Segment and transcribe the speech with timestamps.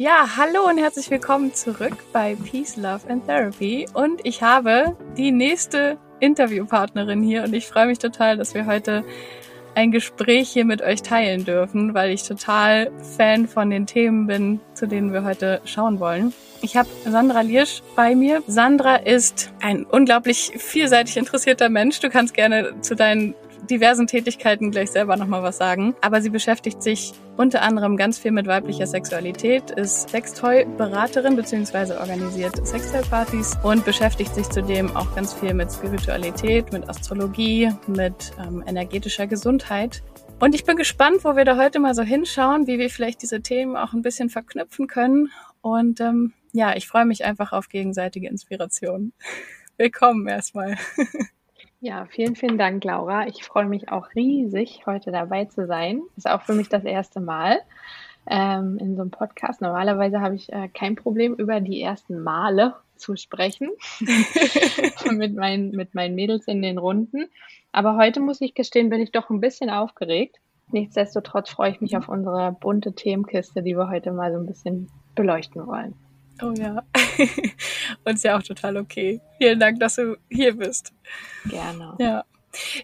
[0.00, 3.84] Ja, hallo und herzlich willkommen zurück bei Peace, Love and Therapy.
[3.94, 9.02] Und ich habe die nächste Interviewpartnerin hier und ich freue mich total, dass wir heute
[9.74, 14.60] ein Gespräch hier mit euch teilen dürfen, weil ich total Fan von den Themen bin,
[14.74, 16.32] zu denen wir heute schauen wollen.
[16.62, 18.44] Ich habe Sandra Liersch bei mir.
[18.46, 21.98] Sandra ist ein unglaublich vielseitig interessierter Mensch.
[21.98, 23.34] Du kannst gerne zu deinen
[23.70, 25.94] diversen Tätigkeiten gleich selber nochmal was sagen.
[26.00, 31.94] Aber sie beschäftigt sich unter anderem ganz viel mit weiblicher Sexualität, ist Sextoy-Beraterin bzw.
[31.94, 38.64] organisiert Sextoy-Partys und beschäftigt sich zudem auch ganz viel mit Spiritualität, mit Astrologie, mit ähm,
[38.66, 40.02] energetischer Gesundheit.
[40.40, 43.40] Und ich bin gespannt, wo wir da heute mal so hinschauen, wie wir vielleicht diese
[43.40, 45.30] Themen auch ein bisschen verknüpfen können.
[45.60, 49.12] Und ähm, ja, ich freue mich einfach auf gegenseitige Inspiration.
[49.76, 50.76] Willkommen erstmal.
[51.80, 53.28] Ja, vielen, vielen Dank, Laura.
[53.28, 56.02] Ich freue mich auch riesig, heute dabei zu sein.
[56.16, 57.60] Ist auch für mich das erste Mal
[58.26, 59.60] ähm, in so einem Podcast.
[59.60, 63.70] Normalerweise habe ich äh, kein Problem, über die ersten Male zu sprechen
[65.12, 67.26] mit, meinen, mit meinen Mädels in den Runden.
[67.70, 70.40] Aber heute muss ich gestehen, bin ich doch ein bisschen aufgeregt.
[70.72, 74.90] Nichtsdestotrotz freue ich mich auf unsere bunte Themenkiste, die wir heute mal so ein bisschen
[75.14, 75.94] beleuchten wollen.
[76.42, 76.82] Oh ja.
[78.04, 79.20] Und ist ja auch total okay.
[79.38, 80.92] Vielen Dank, dass du hier bist.
[81.48, 81.94] Gerne.
[81.98, 82.24] Ja.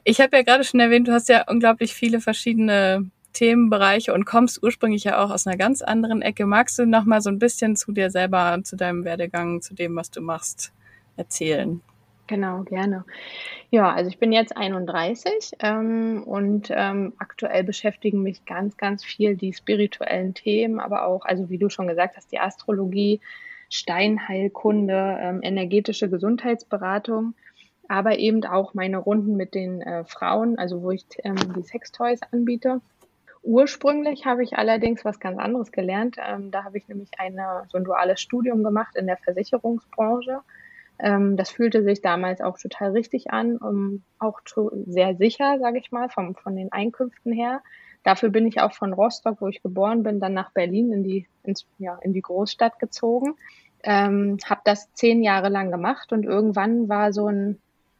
[0.05, 4.62] Ich habe ja gerade schon erwähnt, du hast ja unglaublich viele verschiedene Themenbereiche und kommst
[4.62, 6.47] ursprünglich ja auch aus einer ganz anderen Ecke.
[6.47, 9.97] Magst du noch mal so ein bisschen zu dir selber, zu deinem Werdegang, zu dem,
[9.97, 10.72] was du machst,
[11.16, 11.80] erzählen?
[12.27, 13.05] Genau, gerne.
[13.70, 19.36] Ja, also ich bin jetzt 31 ähm, und ähm, aktuell beschäftigen mich ganz, ganz viel
[19.36, 23.20] die spirituellen Themen, aber auch, also wie du schon gesagt hast, die Astrologie,
[23.69, 27.34] Steinheilkunde, ähm, energetische Gesundheitsberatung,
[27.89, 32.20] aber eben auch meine Runden mit den äh, Frauen, also wo ich ähm, die Sextoys
[32.33, 32.81] anbiete.
[33.42, 36.16] Ursprünglich habe ich allerdings was ganz anderes gelernt.
[36.27, 40.41] Ähm, da habe ich nämlich eine, so ein duales Studium gemacht in der Versicherungsbranche
[40.98, 44.41] ähm, das fühlte sich damals auch total richtig an, um, auch
[44.87, 47.62] sehr sicher, sage ich mal, vom, von den Einkünften her.
[48.05, 51.27] Dafür bin ich auch von Rostock, wo ich geboren bin, dann nach Berlin in die,
[51.43, 53.34] ins, ja, in die Großstadt gezogen.
[53.83, 57.59] Ähm, habe das zehn Jahre lang gemacht und irgendwann war so ein,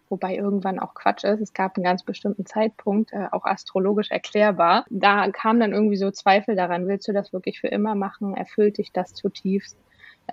[0.09, 4.85] wobei irgendwann auch Quatsch ist, es gab einen ganz bestimmten Zeitpunkt, äh, auch astrologisch erklärbar.
[4.89, 8.35] Da kam dann irgendwie so Zweifel daran, willst du das wirklich für immer machen?
[8.35, 9.77] Erfüllt dich das zutiefst?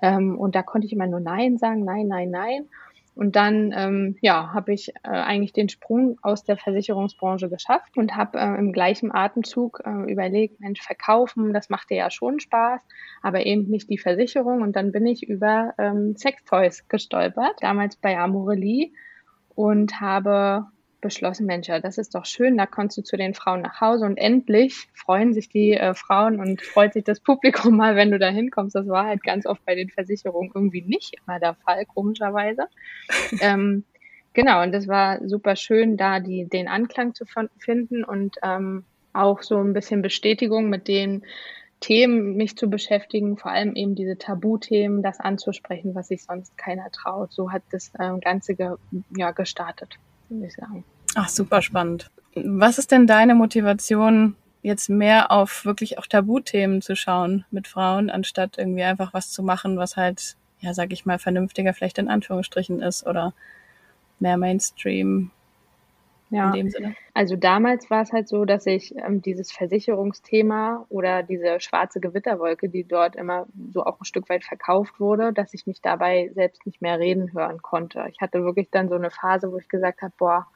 [0.00, 2.68] Ähm, und da konnte ich immer nur Nein sagen, nein, nein, nein.
[3.14, 8.16] Und dann ähm, ja, habe ich äh, eigentlich den Sprung aus der Versicherungsbranche geschafft und
[8.16, 12.80] habe äh, im gleichen Atemzug äh, überlegt, Mensch, verkaufen, das macht dir ja schon Spaß,
[13.20, 14.62] aber eben nicht die Versicherung.
[14.62, 18.92] Und dann bin ich über ähm, Sextoys gestolpert, damals bei Amorelie
[19.54, 20.66] und habe
[21.02, 24.06] beschlossen, Mensch, ja, das ist doch schön, da kommst du zu den Frauen nach Hause
[24.06, 28.18] und endlich freuen sich die äh, Frauen und freut sich das Publikum mal, wenn du
[28.18, 28.74] da hinkommst.
[28.74, 32.68] Das war halt ganz oft bei den Versicherungen irgendwie nicht immer der Fall, komischerweise.
[33.42, 33.84] ähm,
[34.32, 37.26] genau, und das war super schön, da die, den Anklang zu
[37.58, 41.24] finden und ähm, auch so ein bisschen Bestätigung mit den
[41.80, 46.90] Themen mich zu beschäftigen, vor allem eben diese Tabuthemen, das anzusprechen, was sich sonst keiner
[46.92, 47.32] traut.
[47.32, 48.76] So hat das ähm, Ganze ge
[49.16, 49.98] ja, gestartet
[50.32, 50.84] würde ich sagen.
[51.14, 52.10] Ach, super spannend.
[52.34, 58.10] Was ist denn deine Motivation, jetzt mehr auf wirklich auch Tabuthemen zu schauen mit Frauen,
[58.10, 62.08] anstatt irgendwie einfach was zu machen, was halt, ja, sag ich mal, vernünftiger vielleicht in
[62.08, 63.34] Anführungsstrichen ist oder
[64.20, 65.30] mehr Mainstream
[66.30, 66.46] ja.
[66.46, 66.94] in dem Sinne?
[67.12, 72.68] Also damals war es halt so, dass ich ähm, dieses Versicherungsthema oder diese schwarze Gewitterwolke,
[72.68, 76.64] die dort immer so auch ein Stück weit verkauft wurde, dass ich mich dabei selbst
[76.66, 78.06] nicht mehr reden hören konnte.
[78.10, 80.46] Ich hatte wirklich dann so eine Phase, wo ich gesagt habe, boah,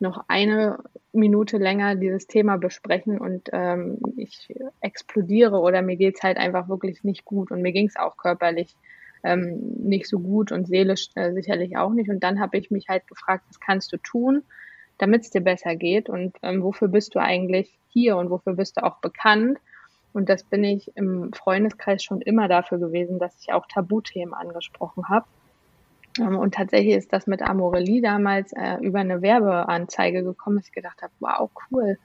[0.00, 0.78] noch eine
[1.12, 7.04] Minute länger dieses Thema besprechen und ähm, ich explodiere oder mir geht's halt einfach wirklich
[7.04, 8.76] nicht gut und mir ging's auch körperlich
[9.24, 12.10] ähm, nicht so gut und seelisch äh, sicherlich auch nicht.
[12.10, 14.42] Und dann habe ich mich halt gefragt, was kannst du tun,
[14.98, 18.76] damit es dir besser geht und ähm, wofür bist du eigentlich hier und wofür bist
[18.76, 19.58] du auch bekannt.
[20.12, 25.08] Und das bin ich im Freundeskreis schon immer dafür gewesen, dass ich auch Tabuthemen angesprochen
[25.08, 25.26] habe.
[26.18, 30.72] Ähm, und tatsächlich ist das mit Amorelie damals äh, über eine Werbeanzeige gekommen, dass ich
[30.72, 31.98] gedacht habe, wow, cool,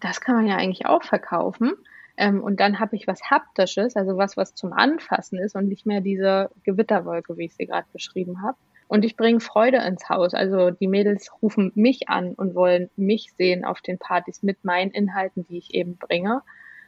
[0.00, 1.72] das kann man ja eigentlich auch verkaufen.
[2.16, 5.86] Ähm, und dann habe ich was Haptisches, also was, was zum Anfassen ist und nicht
[5.86, 8.56] mehr diese Gewitterwolke, wie ich sie gerade beschrieben habe.
[8.88, 10.34] Und ich bringe Freude ins Haus.
[10.34, 14.90] Also die Mädels rufen mich an und wollen mich sehen auf den Partys mit meinen
[14.90, 16.42] Inhalten, die ich eben bringe.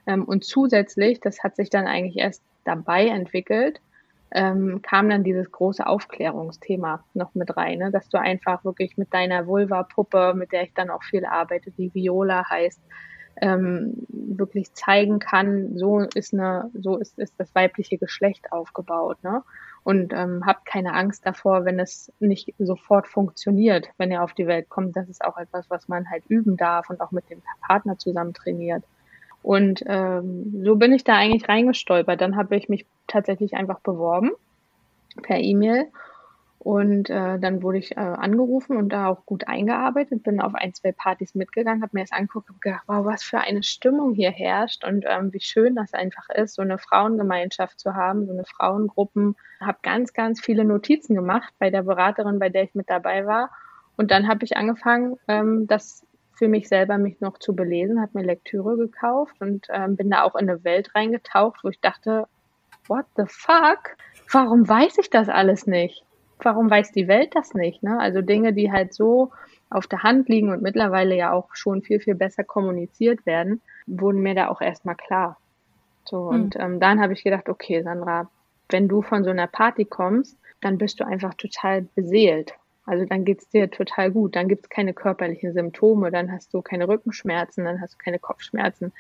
[0.07, 3.81] Ähm, und zusätzlich, das hat sich dann eigentlich erst dabei entwickelt,
[4.35, 7.91] ähm, kam dann dieses große Aufklärungsthema noch mit rein, ne?
[7.93, 11.95] dass du einfach wirklich mit deiner Vulva-Puppe, mit der ich dann auch viel arbeite, die
[11.95, 12.81] Viola heißt,
[13.41, 19.43] ähm, wirklich zeigen kann, so ist eine, so ist, ist das weibliche Geschlecht aufgebaut, ne?
[19.83, 24.47] Und ähm, habt keine Angst davor, wenn es nicht sofort funktioniert, wenn ihr auf die
[24.47, 24.97] Welt kommt.
[24.97, 28.33] Das ist auch etwas, was man halt üben darf und auch mit dem Partner zusammen
[28.33, 28.83] trainiert.
[29.45, 32.19] Und ähm, so bin ich da eigentlich reingestolpert.
[32.19, 34.31] Dann habe ich mich tatsächlich einfach beworben
[35.23, 35.89] per E-Mail
[36.65, 40.73] und äh, dann wurde ich äh, angerufen und da auch gut eingearbeitet, bin auf ein,
[40.73, 44.31] zwei Partys mitgegangen, habe mir das angeguckt und gedacht, wow, was für eine Stimmung hier
[44.31, 48.47] herrscht und ähm, wie schön das einfach ist, so eine Frauengemeinschaft zu haben, so eine
[48.47, 49.37] Frauengruppen.
[49.61, 53.51] Habe ganz, ganz viele Notizen gemacht bei der Beraterin, bei der ich mit dabei war.
[53.99, 58.19] Und dann habe ich angefangen, ähm, das für mich selber mich noch zu belesen, habe
[58.19, 62.27] mir Lektüre gekauft und ähm, bin da auch in eine Welt reingetaucht, wo ich dachte,
[62.89, 63.97] what the fuck?
[64.33, 66.05] Warum weiß ich das alles nicht?
[66.45, 67.83] warum weiß die Welt das nicht?
[67.83, 67.99] Ne?
[67.99, 69.31] Also Dinge, die halt so
[69.71, 74.21] auf der Hand liegen und mittlerweile ja auch schon viel, viel besser kommuniziert werden, wurden
[74.21, 75.39] mir da auch erstmal klar.
[76.05, 76.35] So, hm.
[76.35, 78.29] und ähm, dann habe ich gedacht, okay, Sandra,
[78.69, 82.55] wenn du von so einer Party kommst, dann bist du einfach total beseelt.
[82.87, 84.37] Also dann geht's dir total gut.
[84.37, 88.93] Dann gibt's keine körperlichen Symptome, dann hast du keine Rückenschmerzen, dann hast du keine Kopfschmerzen,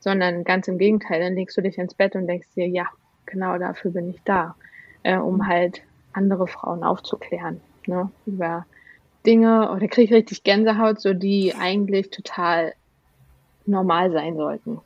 [0.00, 2.86] sondern ganz im Gegenteil, dann legst du dich ins Bett und denkst dir, ja,
[3.26, 4.54] genau dafür bin ich da,
[5.02, 5.82] äh, um halt
[6.12, 8.66] andere Frauen aufzuklären, ne, über
[9.26, 12.72] Dinge, oder kriege ich richtig Gänsehaut, so die eigentlich total
[13.66, 14.80] normal sein sollten.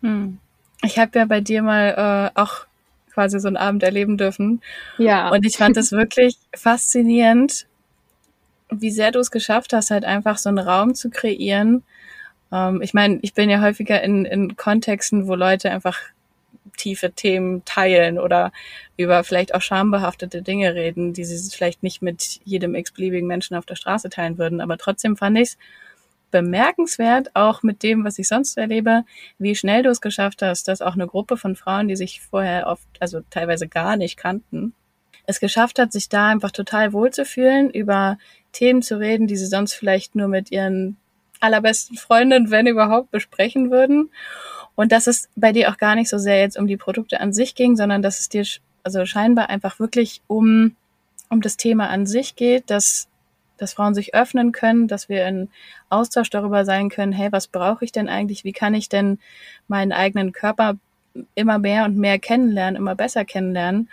[0.00, 0.38] Hm.
[0.82, 2.66] Ich habe ja bei dir mal äh, auch
[3.12, 4.60] quasi so einen Abend erleben dürfen.
[4.98, 5.30] Ja.
[5.30, 7.66] Und ich fand es wirklich faszinierend,
[8.70, 11.82] wie sehr du es geschafft hast, halt einfach so einen Raum zu kreieren.
[12.52, 15.98] Ähm, ich meine, ich bin ja häufiger in, in Kontexten, wo Leute einfach
[16.76, 18.52] tiefe Themen teilen oder
[18.96, 23.66] über vielleicht auch schambehaftete Dinge reden, die sie vielleicht nicht mit jedem x-beliebigen Menschen auf
[23.66, 24.60] der Straße teilen würden.
[24.60, 25.58] Aber trotzdem fand ich es
[26.30, 29.04] bemerkenswert, auch mit dem, was ich sonst erlebe,
[29.38, 32.66] wie schnell du es geschafft hast, dass auch eine Gruppe von Frauen, die sich vorher
[32.66, 34.74] oft, also teilweise gar nicht kannten,
[35.26, 38.18] es geschafft hat, sich da einfach total wohlzufühlen, über
[38.52, 40.96] Themen zu reden, die sie sonst vielleicht nur mit ihren
[41.40, 44.10] allerbesten Freundinnen, wenn überhaupt, besprechen würden.
[44.74, 47.32] Und dass es bei dir auch gar nicht so sehr jetzt um die Produkte an
[47.32, 48.44] sich ging, sondern dass es dir
[48.82, 50.76] also scheinbar einfach wirklich um,
[51.30, 53.08] um das Thema an sich geht, dass,
[53.56, 55.48] dass Frauen sich öffnen können, dass wir in
[55.88, 58.44] Austausch darüber sein können, hey, was brauche ich denn eigentlich?
[58.44, 59.18] Wie kann ich denn
[59.68, 60.76] meinen eigenen Körper
[61.34, 63.88] immer mehr und mehr kennenlernen, immer besser kennenlernen?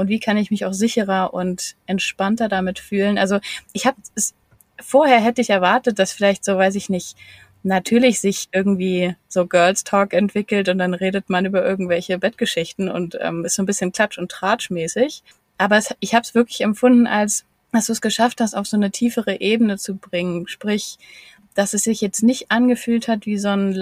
[0.00, 3.18] Und wie kann ich mich auch sicherer und entspannter damit fühlen?
[3.18, 3.38] Also
[3.72, 4.34] ich habe es
[4.80, 7.16] vorher hätte ich erwartet, dass vielleicht so, weiß ich nicht,
[7.62, 13.18] natürlich sich irgendwie so Girls Talk entwickelt und dann redet man über irgendwelche Bettgeschichten und
[13.20, 15.22] ähm, ist so ein bisschen klatsch- und tratschmäßig.
[15.58, 18.76] Aber es, ich habe es wirklich empfunden, als dass du es geschafft hast, auf so
[18.76, 20.48] eine tiefere Ebene zu bringen.
[20.48, 20.98] Sprich,
[21.54, 23.72] dass es sich jetzt nicht angefühlt hat wie so ein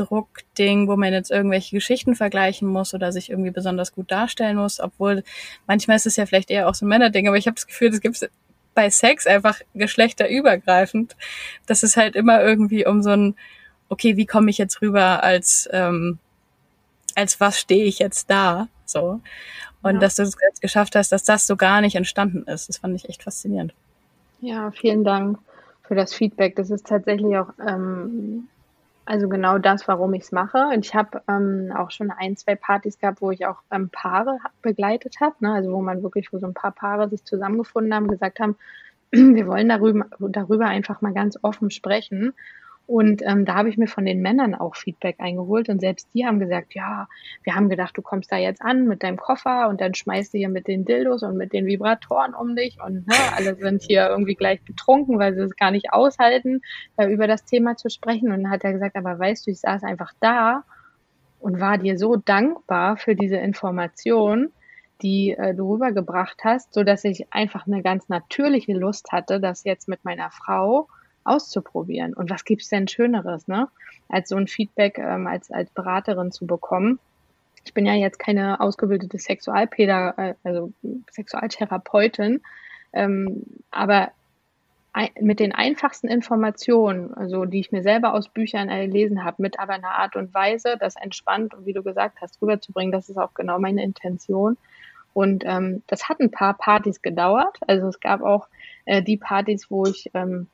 [0.00, 4.80] Leistungsdruck-Ding, wo man jetzt irgendwelche Geschichten vergleichen muss oder sich irgendwie besonders gut darstellen muss,
[4.80, 5.22] obwohl
[5.66, 7.90] manchmal ist es ja vielleicht eher auch so ein Männerding, aber ich habe das Gefühl,
[7.90, 8.28] das gibt
[8.74, 11.16] bei Sex einfach geschlechterübergreifend,
[11.66, 13.34] dass es halt immer irgendwie um so ein,
[13.88, 16.18] okay, wie komme ich jetzt rüber als, ähm,
[17.14, 19.20] als was stehe ich jetzt da, so.
[19.82, 20.00] Und ja.
[20.00, 22.68] dass du es geschafft hast, dass das so gar nicht entstanden ist.
[22.68, 23.72] Das fand ich echt faszinierend.
[24.42, 25.38] Ja, vielen Dank
[25.84, 26.54] für das Feedback.
[26.56, 28.48] Das ist tatsächlich auch ähm,
[29.10, 30.68] also genau das, warum ich es mache.
[30.72, 34.38] Und ich habe ähm, auch schon ein, zwei Partys gehabt, wo ich auch ähm, Paare
[34.62, 35.34] begleitet habe.
[35.40, 35.52] Ne?
[35.52, 38.54] Also wo man wirklich, wo so ein paar Paare sich zusammengefunden haben, gesagt haben,
[39.10, 42.34] wir wollen darüber, darüber einfach mal ganz offen sprechen.
[42.90, 46.26] Und ähm, da habe ich mir von den Männern auch Feedback eingeholt und selbst die
[46.26, 47.06] haben gesagt, ja,
[47.44, 50.38] wir haben gedacht, du kommst da jetzt an mit deinem Koffer und dann schmeißt du
[50.38, 54.08] hier mit den Dildos und mit den Vibratoren um dich und ne, alle sind hier
[54.08, 56.62] irgendwie gleich betrunken, weil sie es gar nicht aushalten,
[56.96, 58.32] äh, über das Thema zu sprechen.
[58.32, 60.64] Und dann hat er gesagt, aber weißt du, ich saß einfach da
[61.38, 64.50] und war dir so dankbar für diese Information,
[65.00, 69.62] die äh, du rübergebracht hast, so dass ich einfach eine ganz natürliche Lust hatte, das
[69.62, 70.88] jetzt mit meiner Frau
[71.24, 72.14] auszuprobieren.
[72.14, 73.68] Und was gibt's denn Schöneres, ne?
[74.08, 76.98] Als so ein Feedback ähm, als, als Beraterin zu bekommen.
[77.64, 80.72] Ich bin ja jetzt keine ausgebildete Sexualpäder, äh, also
[81.10, 82.40] Sexualtherapeutin,
[82.92, 84.12] ähm, aber
[85.20, 89.74] mit den einfachsten Informationen, also die ich mir selber aus Büchern erlesen habe, mit aber
[89.74, 93.34] einer Art und Weise, das entspannt und wie du gesagt hast, rüberzubringen, das ist auch
[93.34, 94.56] genau meine Intention.
[95.12, 97.58] Und ähm, das hat ein paar Partys gedauert.
[97.66, 98.48] Also es gab auch
[98.84, 100.48] äh, die Partys, wo ich ähm,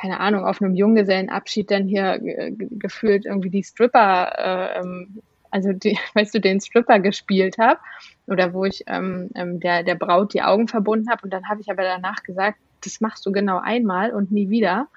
[0.00, 5.98] keine Ahnung, auf einem Junggesellenabschied dann hier gefühlt irgendwie die Stripper, äh, ähm, also die,
[6.14, 7.80] weißt du, den Stripper gespielt habe
[8.26, 11.60] oder wo ich ähm, ähm, der, der Braut die Augen verbunden habe und dann habe
[11.60, 14.88] ich aber danach gesagt, das machst du genau einmal und nie wieder.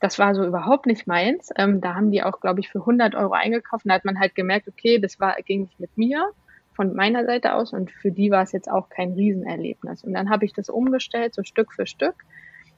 [0.00, 1.50] das war so überhaupt nicht meins.
[1.56, 3.86] Ähm, da haben die auch, glaube ich, für 100 Euro eingekauft.
[3.86, 6.30] Und da hat man halt gemerkt, okay, das war, ging nicht mit mir
[6.74, 10.02] von meiner Seite aus und für die war es jetzt auch kein Riesenerlebnis.
[10.04, 12.16] Und dann habe ich das umgestellt, so Stück für Stück.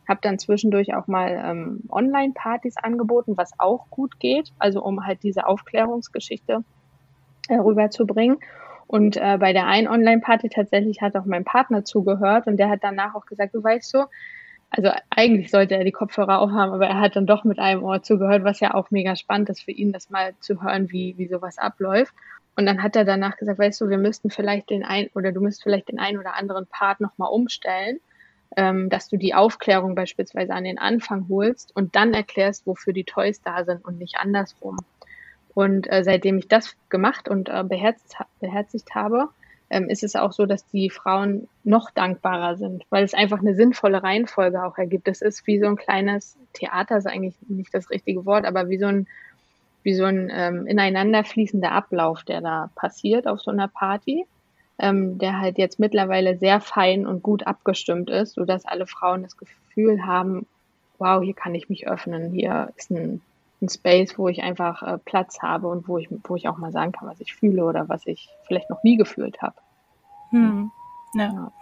[0.09, 5.23] Habe dann zwischendurch auch mal ähm, Online-Partys angeboten, was auch gut geht, also um halt
[5.23, 6.65] diese Aufklärungsgeschichte
[7.49, 8.39] äh, rüberzubringen.
[8.87, 12.81] Und äh, bei der einen Online-Party tatsächlich hat auch mein Partner zugehört und der hat
[12.83, 14.05] danach auch gesagt, du weißt so,
[14.71, 18.03] also eigentlich sollte er die Kopfhörer aufhaben, aber er hat dann doch mit einem Ohr
[18.03, 21.29] zugehört, was ja auch mega spannend ist für ihn, das mal zu hören, wie, wie
[21.29, 22.15] sowas abläuft.
[22.57, 25.41] Und dann hat er danach gesagt, weißt du, wir müssten vielleicht den ein oder du
[25.41, 28.01] müsst vielleicht den einen oder anderen Part nochmal umstellen,
[28.57, 33.05] ähm, dass du die Aufklärung beispielsweise an den Anfang holst und dann erklärst, wofür die
[33.05, 34.79] Toys da sind und nicht andersrum.
[35.55, 39.31] Und äh, seitdem ich das gemacht und äh, beherzt, beherzigt habe,
[39.71, 43.55] ähm, ist es auch so, dass die Frauen noch dankbarer sind, weil es einfach eine
[43.55, 45.09] sinnvolle Reihenfolge auch ergibt.
[45.09, 48.79] Es ist wie so ein kleines Theater, ist eigentlich nicht das richtige Wort, aber wie
[48.79, 49.07] so ein,
[49.83, 54.27] wie so ein ähm, ineinander fließender Ablauf, der da passiert auf so einer Party,
[54.79, 59.37] ähm, der halt jetzt mittlerweile sehr fein und gut abgestimmt ist, sodass alle Frauen das
[59.37, 60.47] Gefühl haben,
[60.99, 63.21] wow, hier kann ich mich öffnen, hier ist ein
[63.63, 66.73] ein Space, wo ich einfach äh, Platz habe und wo ich, wo ich auch mal
[66.73, 69.57] sagen kann, was ich fühle oder was ich vielleicht noch nie gefühlt habe.
[70.31, 70.71] Hm.
[71.15, 71.53] Ja.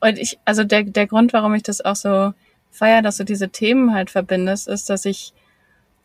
[0.00, 2.32] Und ich, also der, der Grund, warum ich das auch so
[2.70, 5.34] feier, dass du diese Themen halt verbindest, ist, dass ich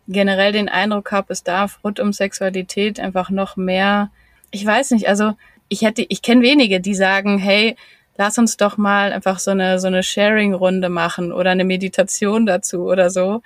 [0.08, 4.10] generell den Eindruck habe, es darf rund um Sexualität einfach noch mehr,
[4.52, 5.34] ich weiß nicht, also
[5.70, 7.76] ich hätte, ich kenne wenige, die sagen, hey,
[8.18, 12.84] lass uns doch mal einfach so eine, so eine Sharing-Runde machen oder eine Meditation dazu
[12.84, 13.42] oder so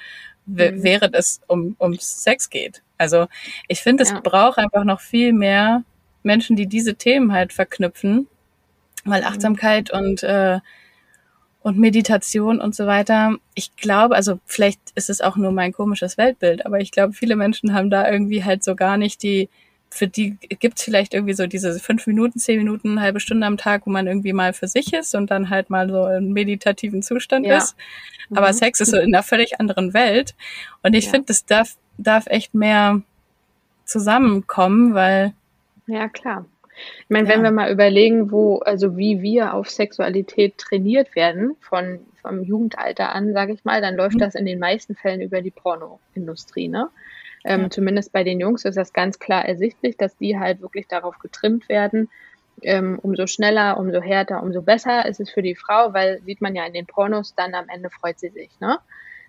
[0.46, 0.84] mhm.
[0.84, 2.82] während es um, um Sex geht.
[2.98, 3.27] Also
[3.68, 4.20] ich finde, es ja.
[4.22, 5.84] braucht einfach noch viel mehr
[6.24, 8.27] Menschen, die diese Themen halt verknüpfen,
[9.06, 9.27] weil mhm.
[9.27, 10.00] Achtsamkeit mhm.
[10.00, 10.60] und äh,
[11.62, 13.38] und Meditation und so weiter.
[13.56, 17.38] Ich glaube, also vielleicht ist es auch nur mein komisches Weltbild, aber ich glaube, viele
[17.38, 19.48] Menschen haben da irgendwie halt so gar nicht die
[19.94, 23.86] für die gibt's vielleicht irgendwie so diese fünf Minuten, zehn Minuten, halbe Stunde am Tag,
[23.86, 27.46] wo man irgendwie mal für sich ist und dann halt mal so im meditativen Zustand
[27.46, 27.58] ja.
[27.58, 27.76] ist.
[28.32, 28.54] Aber mhm.
[28.54, 30.34] Sex ist so in einer völlig anderen Welt.
[30.82, 31.12] Und ich ja.
[31.12, 33.02] finde, das darf, darf echt mehr
[33.86, 35.34] zusammenkommen, weil.
[35.86, 36.46] Ja, klar.
[37.04, 37.36] Ich meine, ja.
[37.36, 43.14] wenn wir mal überlegen, wo, also wie wir auf Sexualität trainiert werden, von, vom Jugendalter
[43.14, 44.20] an, sage ich mal, dann läuft mhm.
[44.20, 46.90] das in den meisten Fällen über die Pornoindustrie, ne?
[47.44, 47.70] Ähm, ja.
[47.70, 51.70] Zumindest bei den Jungs ist das ganz klar ersichtlich, dass die halt wirklich darauf getrimmt
[51.70, 52.10] werden.
[52.62, 56.56] Ähm, umso schneller, umso härter, umso besser ist es für die Frau, weil sieht man
[56.56, 58.52] ja in den Pornos, dann am Ende freut sie sich.
[58.60, 58.78] Ne?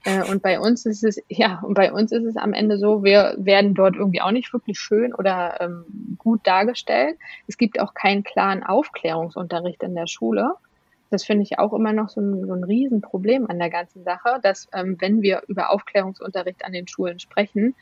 [0.04, 3.02] Äh, und bei uns ist es, ja, und bei uns ist es am Ende so,
[3.02, 7.18] wir werden dort irgendwie auch nicht wirklich schön oder ähm, gut dargestellt.
[7.46, 10.54] Es gibt auch keinen klaren Aufklärungsunterricht in der Schule.
[11.10, 14.38] Das finde ich auch immer noch so ein, so ein Riesenproblem an der ganzen Sache,
[14.42, 17.74] dass ähm, wenn wir über Aufklärungsunterricht an den Schulen sprechen,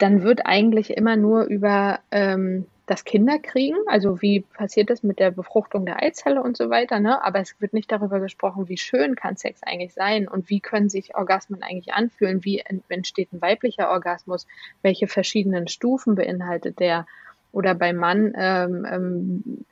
[0.00, 5.30] dann wird eigentlich immer nur über ähm, das Kinderkriegen, also wie passiert das mit der
[5.30, 7.22] Befruchtung der Eizelle und so weiter, ne?
[7.22, 10.88] Aber es wird nicht darüber gesprochen, wie schön kann Sex eigentlich sein und wie können
[10.88, 14.46] sich Orgasmen eigentlich anfühlen, wie entsteht ein weiblicher Orgasmus,
[14.82, 17.06] welche verschiedenen Stufen beinhaltet der?
[17.52, 19.64] Oder beim Mann ähm, ähm,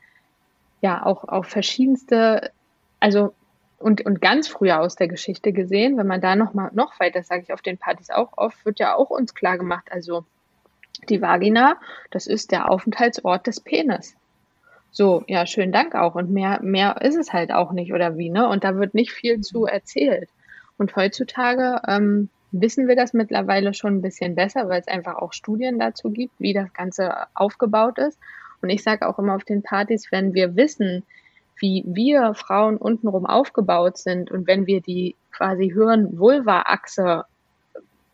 [0.80, 2.52] ja auch auf verschiedenste,
[3.00, 3.32] also
[3.78, 7.22] und, und ganz früher aus der Geschichte gesehen, wenn man da noch mal noch weiter,
[7.22, 10.24] sage ich auf den Partys auch oft, wird ja auch uns klar gemacht, also
[11.08, 11.76] die Vagina,
[12.10, 14.16] das ist der Aufenthaltsort des Penis.
[14.90, 16.14] So, ja, schönen Dank auch.
[16.14, 18.48] Und mehr, mehr ist es halt auch nicht, oder wie, ne?
[18.48, 20.28] Und da wird nicht viel zu erzählt.
[20.76, 25.32] Und heutzutage ähm, wissen wir das mittlerweile schon ein bisschen besser, weil es einfach auch
[25.32, 28.18] Studien dazu gibt, wie das Ganze aufgebaut ist.
[28.62, 31.04] Und ich sage auch immer auf den Partys, wenn wir wissen,
[31.60, 37.24] wie wir Frauen untenrum aufgebaut sind und wenn wir die quasi Hirn-Vulva-Achse,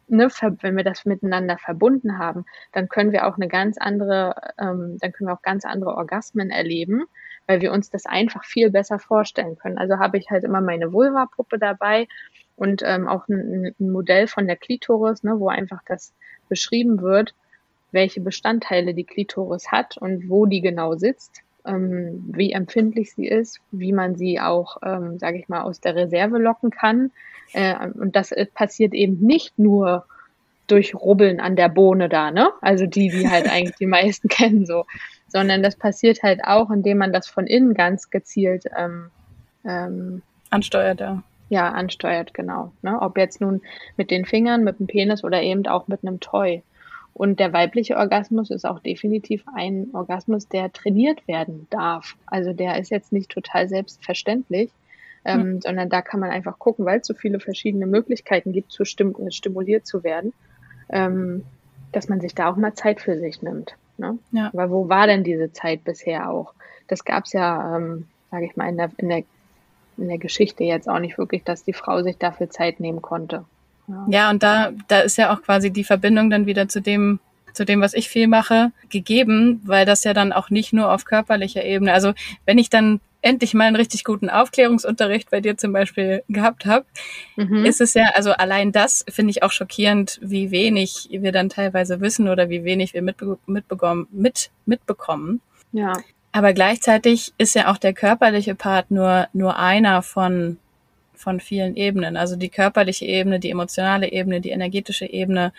[0.09, 0.29] ne,
[0.61, 5.13] wenn wir das miteinander verbunden haben, dann können wir auch eine ganz andere, ähm, dann
[5.13, 7.05] können wir auch ganz andere Orgasmen erleben,
[7.47, 9.79] weil wir uns das einfach viel besser vorstellen können.
[9.79, 12.09] Also habe ich halt immer meine Vulva-Puppe dabei
[12.57, 16.15] und ähm, auch ein, ein Modell von der Klitoris, ne, wo einfach das
[16.49, 17.35] beschrieben wird,
[17.91, 23.61] welche Bestandteile die Klitoris hat und wo die genau sitzt ähm, wie empfindlich sie ist,
[23.71, 27.11] wie man sie auch, ähm, sage ich mal, aus der Reserve locken kann.
[27.53, 30.07] Äh, und das äh, passiert eben nicht nur
[30.67, 32.51] durch Rubbeln an der Bohne da, ne?
[32.61, 34.85] Also die, die halt eigentlich die meisten kennen so,
[35.29, 39.11] sondern das passiert halt auch, indem man das von innen ganz gezielt ähm,
[39.65, 41.23] ähm, ansteuert, ja.
[41.51, 42.73] Ja, ansteuert, genau.
[42.83, 42.99] Ne?
[43.01, 43.61] Ob jetzt nun
[43.97, 46.63] mit den Fingern, mit dem Penis oder eben auch mit einem Toy.
[47.15, 52.17] Und der weibliche Orgasmus ist auch definitiv ein Orgasmus, der trainiert werden darf.
[52.27, 54.71] Also der ist jetzt nicht total selbstverständlich,
[55.25, 55.61] ähm, mhm.
[55.61, 59.15] sondern da kann man einfach gucken, weil es so viele verschiedene Möglichkeiten gibt, zu stim
[59.31, 60.33] stimuliert zu werden,
[60.89, 61.45] ähm,
[61.93, 63.77] dass man sich da auch mal Zeit für sich nimmt.
[63.97, 64.19] Ne?
[64.33, 64.51] Ja.
[64.53, 66.53] Aber wo war denn diese Zeit bisher auch?
[66.89, 69.23] Das gab es ja, ähm, sage ich mal, in der, in, der,
[69.99, 73.45] in der Geschichte jetzt auch nicht wirklich, dass die Frau sich dafür Zeit nehmen konnte.
[73.87, 77.21] Ja, ja und da, da ist ja auch quasi die Verbindung dann wieder zu dem,
[77.53, 81.05] zu dem, was ich viel mache, gegeben, weil das ja dann auch nicht nur auf
[81.05, 82.13] körperlicher Ebene, also
[82.47, 86.85] wenn ich dann endlich mal einen richtig guten Aufklärungsunterricht bei dir zum Beispiel gehabt habe,
[87.37, 87.65] mhm.
[87.65, 92.01] ist es ja, also allein das finde ich auch schockierend, wie wenig wir dann teilweise
[92.01, 95.41] wissen oder wie wenig wir mitbe mitbekommen, mit, mitbekommen.
[95.73, 95.95] Ja.
[96.33, 100.59] Aber gleichzeitig ist ja auch der körperliche Part nur, nur einer von,
[101.25, 102.17] von vielen Ebenen.
[102.17, 105.53] Also die körperliche Ebene, die emotionale Ebene, die energetische Ebene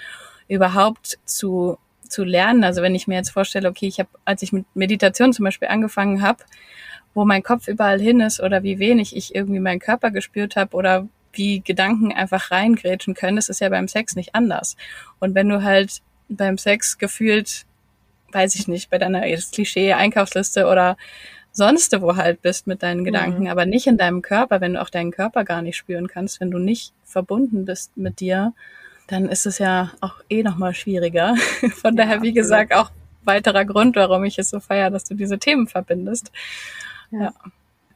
[0.47, 2.63] überhaupt zu, zu lernen.
[2.63, 5.67] Also wenn ich mir jetzt vorstelle, okay, ich habe, als ich mit Meditation zum Beispiel
[5.67, 6.43] angefangen habe,
[7.13, 10.75] wo mein Kopf überall hin ist oder wie wenig ich irgendwie meinen Körper gespürt habe
[10.75, 14.77] oder wie Gedanken einfach reingrätschen können, das ist ja beim Sex nicht anders.
[15.19, 17.65] Und wenn du halt beim Sex gefühlt,
[18.31, 20.97] weiß ich nicht, bei deiner Klischee Einkaufsliste oder
[21.55, 23.49] sonst wo halt bist mit deinen Gedanken, mhm.
[23.49, 26.51] aber nicht in deinem Körper, wenn du auch deinen Körper gar nicht spüren kannst, wenn
[26.51, 28.53] du nicht verbunden bist mit dir,
[29.07, 31.35] dann ist es ja auch eh nochmal schwieriger.
[31.81, 32.91] Von ja, daher, wie gesagt, auch
[33.23, 36.31] weiterer Grund, warum ich es so feier, dass du diese Themen verbindest.
[37.09, 37.33] Ja.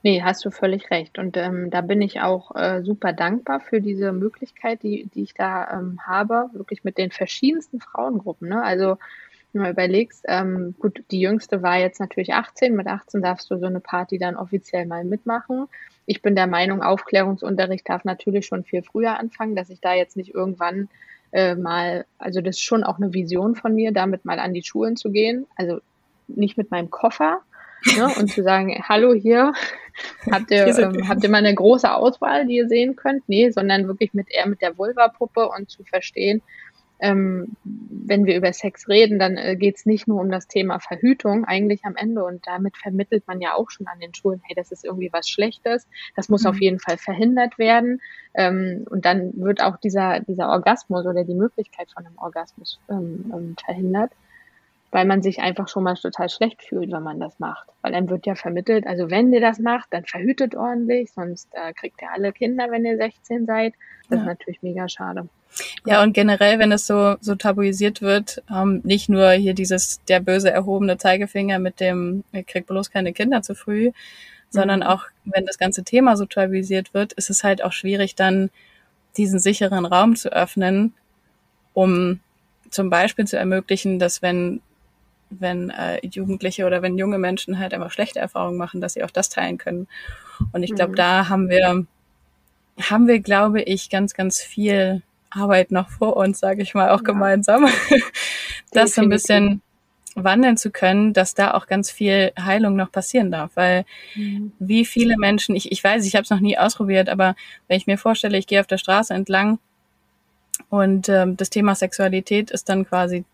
[0.02, 1.18] Nee, hast du völlig recht.
[1.18, 5.34] Und ähm, da bin ich auch äh, super dankbar für diese Möglichkeit, die, die ich
[5.34, 8.48] da ähm, habe, wirklich mit den verschiedensten Frauengruppen.
[8.48, 8.62] Ne?
[8.62, 8.96] Also,
[9.54, 12.74] mal überlegst, ähm, gut, die jüngste war jetzt natürlich 18.
[12.74, 15.66] Mit 18 darfst du so eine Party dann offiziell mal mitmachen.
[16.06, 20.16] Ich bin der Meinung, Aufklärungsunterricht darf natürlich schon viel früher anfangen, dass ich da jetzt
[20.16, 20.88] nicht irgendwann
[21.32, 24.62] äh, mal, also das ist schon auch eine Vision von mir, damit mal an die
[24.62, 25.46] Schulen zu gehen.
[25.56, 25.80] Also
[26.26, 27.42] nicht mit meinem Koffer,
[27.96, 28.08] Ne?
[28.18, 29.52] Und zu sagen, hallo hier,
[30.30, 33.28] habt ihr, ähm, habt ihr mal eine große Auswahl, die ihr sehen könnt?
[33.28, 36.42] Nee, sondern wirklich mit eher mit der Vulva-Puppe und zu verstehen,
[37.00, 40.78] ähm, wenn wir über Sex reden, dann äh, geht es nicht nur um das Thema
[40.80, 42.24] Verhütung eigentlich am Ende.
[42.24, 45.28] Und damit vermittelt man ja auch schon an den Schulen, hey, das ist irgendwie was
[45.28, 46.50] Schlechtes, das muss mhm.
[46.50, 48.00] auf jeden Fall verhindert werden.
[48.34, 53.32] Ähm, und dann wird auch dieser, dieser Orgasmus oder die Möglichkeit von einem Orgasmus ähm,
[53.34, 54.12] ähm verhindert
[54.90, 57.68] weil man sich einfach schon mal total schlecht fühlt, wenn man das macht.
[57.82, 61.72] Weil dann wird ja vermittelt, also wenn ihr das macht, dann verhütet ordentlich, sonst äh,
[61.72, 63.74] kriegt ihr alle Kinder, wenn ihr 16 seid.
[64.08, 64.22] Das ja.
[64.22, 65.28] ist natürlich mega schade.
[65.84, 70.20] Ja, und generell, wenn es so, so tabuisiert wird, ähm, nicht nur hier dieses, der
[70.20, 73.92] böse erhobene Zeigefinger mit dem, ihr kriegt bloß keine Kinder zu früh,
[74.48, 74.86] sondern mhm.
[74.86, 78.50] auch, wenn das ganze Thema so tabuisiert wird, ist es halt auch schwierig, dann
[79.16, 80.94] diesen sicheren Raum zu öffnen,
[81.72, 82.20] um
[82.70, 84.60] zum Beispiel zu ermöglichen, dass wenn
[85.30, 89.10] wenn äh, Jugendliche oder wenn junge Menschen halt einfach schlechte Erfahrungen machen, dass sie auch
[89.10, 89.86] das teilen können.
[90.52, 90.96] Und ich glaube, mhm.
[90.96, 91.86] da haben wir,
[92.80, 96.98] haben wir, glaube ich, ganz, ganz viel Arbeit noch vor uns, sage ich mal, auch
[96.98, 97.04] ja.
[97.04, 97.68] gemeinsam,
[98.72, 99.62] das so ein bisschen
[100.16, 103.52] wandeln zu können, dass da auch ganz viel Heilung noch passieren darf.
[103.54, 103.84] Weil
[104.16, 104.52] mhm.
[104.58, 107.36] wie viele Menschen, ich, ich weiß, ich habe es noch nie ausprobiert, aber
[107.68, 109.60] wenn ich mir vorstelle, ich gehe auf der Straße entlang
[110.68, 113.24] und ähm, das Thema Sexualität ist dann quasi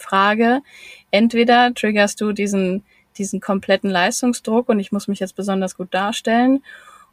[0.00, 0.62] Frage.
[1.10, 2.84] Entweder triggerst du diesen,
[3.16, 6.62] diesen kompletten Leistungsdruck und ich muss mich jetzt besonders gut darstellen.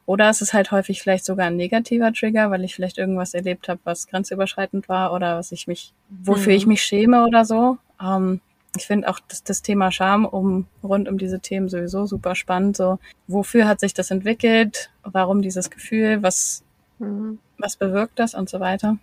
[0.06, 3.68] Oder es ist halt häufig vielleicht sogar ein negativer Trigger, weil ich vielleicht irgendwas erlebt
[3.68, 6.58] habe, was grenzüberschreitend war oder was ich mich, wofür mhm.
[6.58, 7.78] ich mich schäme oder so.
[8.02, 8.40] Ähm,
[8.78, 12.78] ich finde auch das, das Thema Scham um rund um diese Themen sowieso super spannend.
[12.78, 14.92] So, wofür hat sich das entwickelt?
[15.04, 16.24] Warum dieses Gefühl?
[16.24, 16.64] Was,
[17.00, 17.40] mhm.
[17.58, 18.98] was bewirkt das und so weiter?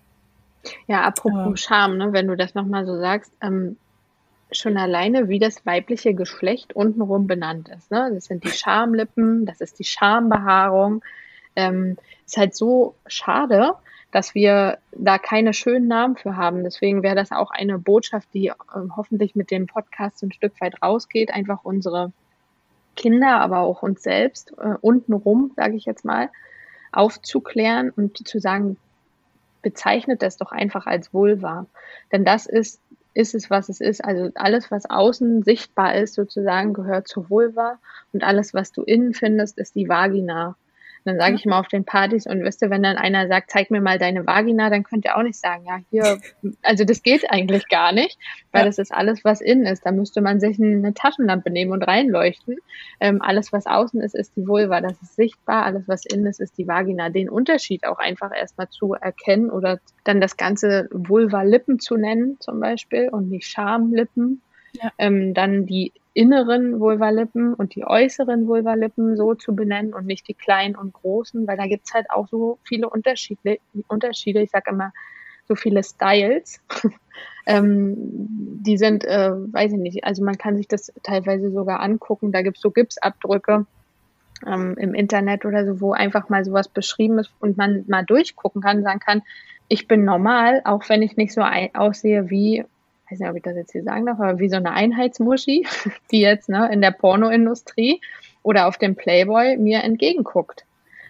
[0.87, 1.57] Ja, apropos ja.
[1.57, 3.77] Scham, ne, wenn du das nochmal so sagst, ähm,
[4.53, 7.91] schon alleine, wie das weibliche Geschlecht untenrum benannt ist.
[7.91, 8.11] Ne?
[8.15, 11.03] Das sind die Schamlippen, das ist die Schambehaarung.
[11.57, 11.97] Ähm,
[12.27, 13.75] ist halt so schade,
[14.11, 16.63] dass wir da keine schönen Namen für haben.
[16.63, 18.55] Deswegen wäre das auch eine Botschaft, die äh,
[18.97, 22.13] hoffentlich mit dem Podcast ein Stück weit rausgeht, einfach unsere
[22.97, 26.31] Kinder, aber auch uns selbst äh, untenrum, sage ich jetzt mal,
[26.93, 28.77] aufzuklären und zu sagen,
[29.65, 31.67] bezeichnet das doch einfach als Vulva.
[32.13, 32.81] Denn das ist,
[33.15, 34.05] ist es, was es ist.
[34.05, 37.79] Also alles, was außen sichtbar ist, sozusagen, gehört zur Vulva
[38.13, 40.57] und alles, was du innen findest, ist die Vagina
[41.05, 43.71] dann sage ich mal auf den Partys und wisst ihr, wenn dann einer sagt, zeig
[43.71, 46.19] mir mal deine Vagina, dann könnt ihr auch nicht sagen, ja, hier,
[46.63, 48.19] also das geht eigentlich gar nicht,
[48.53, 48.67] weil ja.
[48.67, 49.85] das ist alles, was innen ist.
[49.85, 52.57] Da müsste man sich eine Taschenlampe nehmen und reinleuchten.
[53.01, 55.65] Ähm, alles, was außen ist, ist die Vulva, das ist sichtbar.
[55.65, 57.11] Alles, was innen ist, ist die Vagina.
[57.11, 62.61] Den Unterschied auch einfach erstmal zu erkennen oder dann das ganze Vulva-Lippen zu nennen zum
[62.61, 64.41] Beispiel und nicht Schamlippen.
[64.73, 64.91] Ja.
[64.99, 70.35] Ähm, dann die inneren Vulvalippen und die äußeren Vulvalippen so zu benennen und nicht die
[70.35, 73.59] kleinen und großen, weil da gibt's halt auch so viele Unterschiede.
[73.89, 74.41] Unterschiede.
[74.41, 74.93] Ich sage immer,
[75.47, 76.61] so viele Styles.
[77.47, 82.33] ähm, die sind, äh, weiß ich nicht, also man kann sich das teilweise sogar angucken.
[82.33, 83.67] Da gibt's so Gipsabdrücke
[84.47, 88.63] ähm, im Internet oder so, wo einfach mal sowas beschrieben ist und man mal durchgucken
[88.63, 89.23] kann, sagen kann,
[89.69, 92.65] ich bin normal, auch wenn ich nicht so aussehe wie,
[93.11, 95.67] weiß nicht, ob ich das jetzt hier sagen darf, aber wie so eine Einheitsmuschi,
[96.11, 98.01] die jetzt ne, in der Pornoindustrie
[98.43, 100.65] oder auf dem Playboy mir entgegenguckt.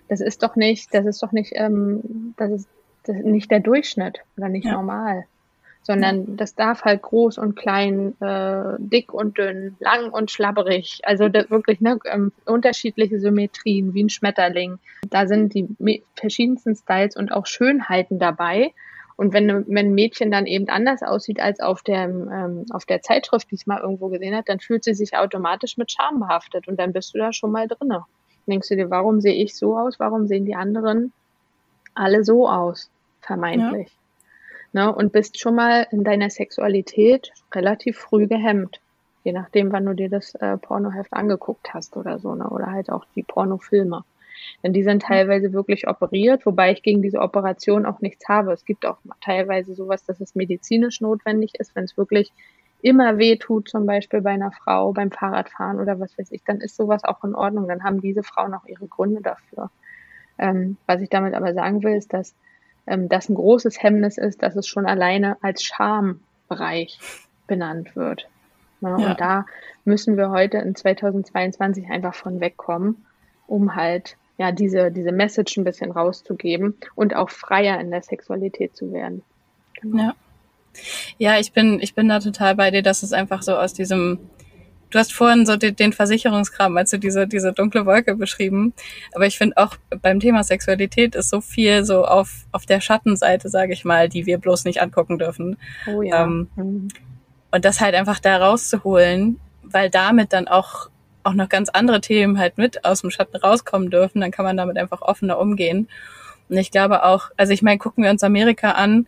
[0.08, 2.68] Das ist doch nicht, das ist doch nicht, ähm, das ist,
[3.04, 4.72] das ist nicht der Durchschnitt oder nicht ja.
[4.72, 5.24] normal
[5.84, 11.00] sondern das darf halt groß und klein, äh, dick und dünn, lang und schlabberig.
[11.04, 14.78] Also wirklich ne, ähm, unterschiedliche Symmetrien wie ein Schmetterling.
[15.10, 18.72] Da sind die verschiedensten Styles und auch Schönheiten dabei.
[19.16, 23.00] Und wenn, wenn ein Mädchen dann eben anders aussieht als auf der, ähm, auf der
[23.00, 26.66] Zeitschrift, die es mal irgendwo gesehen hat, dann fühlt sie sich automatisch mit Scham behaftet
[26.66, 28.04] und dann bist du da schon mal drinne.
[28.46, 30.00] Denkst du dir, warum sehe ich so aus?
[30.00, 31.12] Warum sehen die anderen
[31.94, 32.90] alle so aus?
[33.20, 33.88] Vermeintlich.
[33.88, 34.04] Ja
[34.74, 38.80] ne, und bist schon mal in deiner Sexualität relativ früh gehemmt.
[39.22, 42.90] Je nachdem, wann du dir das äh, Pornoheft angeguckt hast oder so, ne, oder halt
[42.90, 44.04] auch die Pornofilme.
[44.62, 48.52] Denn die sind teilweise wirklich operiert, wobei ich gegen diese Operation auch nichts habe.
[48.52, 52.32] Es gibt auch teilweise sowas, dass es medizinisch notwendig ist, wenn es wirklich
[52.82, 56.60] immer weh tut, zum Beispiel bei einer Frau beim Fahrradfahren oder was weiß ich, dann
[56.60, 57.66] ist sowas auch in Ordnung.
[57.66, 59.70] Dann haben diese Frauen auch ihre Gründe dafür.
[60.38, 62.34] Ähm, was ich damit aber sagen will, ist, dass
[62.86, 66.98] ähm, das ein großes Hemmnis ist, dass es schon alleine als Schambereich
[67.46, 68.28] benannt wird.
[68.80, 69.10] Ja, ja.
[69.10, 69.46] Und da
[69.84, 73.06] müssen wir heute in 2022 einfach von wegkommen,
[73.46, 78.76] um halt ja diese, diese Message ein bisschen rauszugeben und auch freier in der Sexualität
[78.76, 79.22] zu werden.
[79.80, 80.02] Genau.
[80.02, 80.14] Ja.
[81.18, 84.18] Ja, ich bin, ich bin da total bei dir, dass es einfach so aus diesem
[84.94, 88.72] Du hast vorhin so den, den Versicherungskram, also diese, diese dunkle Wolke beschrieben.
[89.12, 93.48] Aber ich finde auch beim Thema Sexualität ist so viel so auf, auf der Schattenseite,
[93.48, 95.56] sage ich mal, die wir bloß nicht angucken dürfen.
[95.88, 96.22] Oh ja.
[96.22, 96.88] Ähm, mhm.
[97.50, 100.90] Und das halt einfach da rauszuholen, weil damit dann auch,
[101.24, 104.56] auch noch ganz andere Themen halt mit aus dem Schatten rauskommen dürfen, dann kann man
[104.56, 105.88] damit einfach offener umgehen.
[106.48, 109.06] Und ich glaube auch, also ich meine, gucken wir uns Amerika an,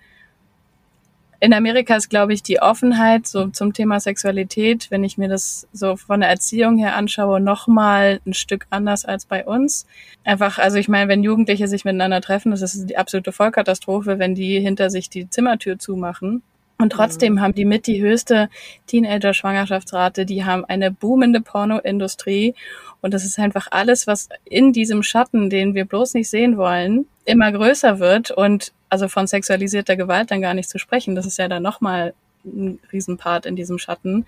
[1.39, 5.69] in Amerika ist, glaube ich, die Offenheit so zum Thema Sexualität, wenn ich mir das
[5.73, 9.87] so von der Erziehung her anschaue, nochmal ein Stück anders als bei uns.
[10.25, 14.35] Einfach, also ich meine, wenn Jugendliche sich miteinander treffen, das ist die absolute Vollkatastrophe, wenn
[14.35, 16.43] die hinter sich die Zimmertür zumachen.
[16.79, 17.41] Und trotzdem mhm.
[17.41, 18.51] haben die mit die höchste
[18.87, 22.55] Teenager-Schwangerschaftsrate, die haben eine boomende Pornoindustrie.
[23.01, 27.07] Und das ist einfach alles, was in diesem Schatten, den wir bloß nicht sehen wollen,
[27.25, 31.15] immer größer wird und also von sexualisierter Gewalt dann gar nicht zu sprechen.
[31.15, 34.27] Das ist ja dann nochmal ein Riesenpart in diesem Schatten.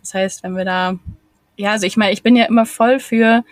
[0.00, 0.98] Das heißt, wenn wir da,
[1.56, 3.44] ja, also ich meine, ich bin ja immer voll für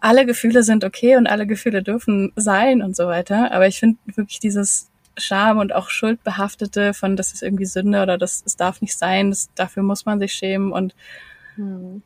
[0.00, 3.52] alle Gefühle sind okay und alle Gefühle dürfen sein und so weiter.
[3.52, 8.18] Aber ich finde wirklich dieses Scham und auch Schuldbehaftete von, das ist irgendwie Sünde oder
[8.18, 10.94] das, das darf nicht sein, das, dafür muss man sich schämen und
[11.56, 12.02] hm.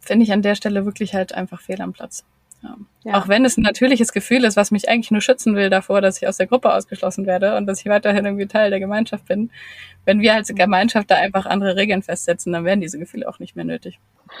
[0.00, 2.24] finde ich an der Stelle wirklich halt einfach fehl am Platz.
[2.62, 2.76] Ja.
[3.04, 3.14] Ja.
[3.14, 6.20] Auch wenn es ein natürliches Gefühl ist, was mich eigentlich nur schützen will davor, dass
[6.20, 9.50] ich aus der Gruppe ausgeschlossen werde und dass ich weiterhin irgendwie Teil der Gemeinschaft bin.
[10.04, 13.56] Wenn wir als Gemeinschaft da einfach andere Regeln festsetzen, dann werden diese Gefühle auch nicht
[13.56, 13.98] mehr nötig.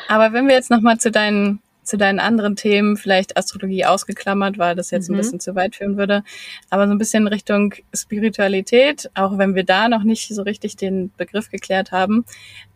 [0.08, 4.74] Aber wenn wir jetzt nochmal zu deinen zu deinen anderen Themen, vielleicht Astrologie ausgeklammert, weil
[4.76, 5.16] das jetzt mhm.
[5.16, 6.22] ein bisschen zu weit führen würde,
[6.70, 11.10] aber so ein bisschen Richtung Spiritualität, auch wenn wir da noch nicht so richtig den
[11.16, 12.24] Begriff geklärt haben.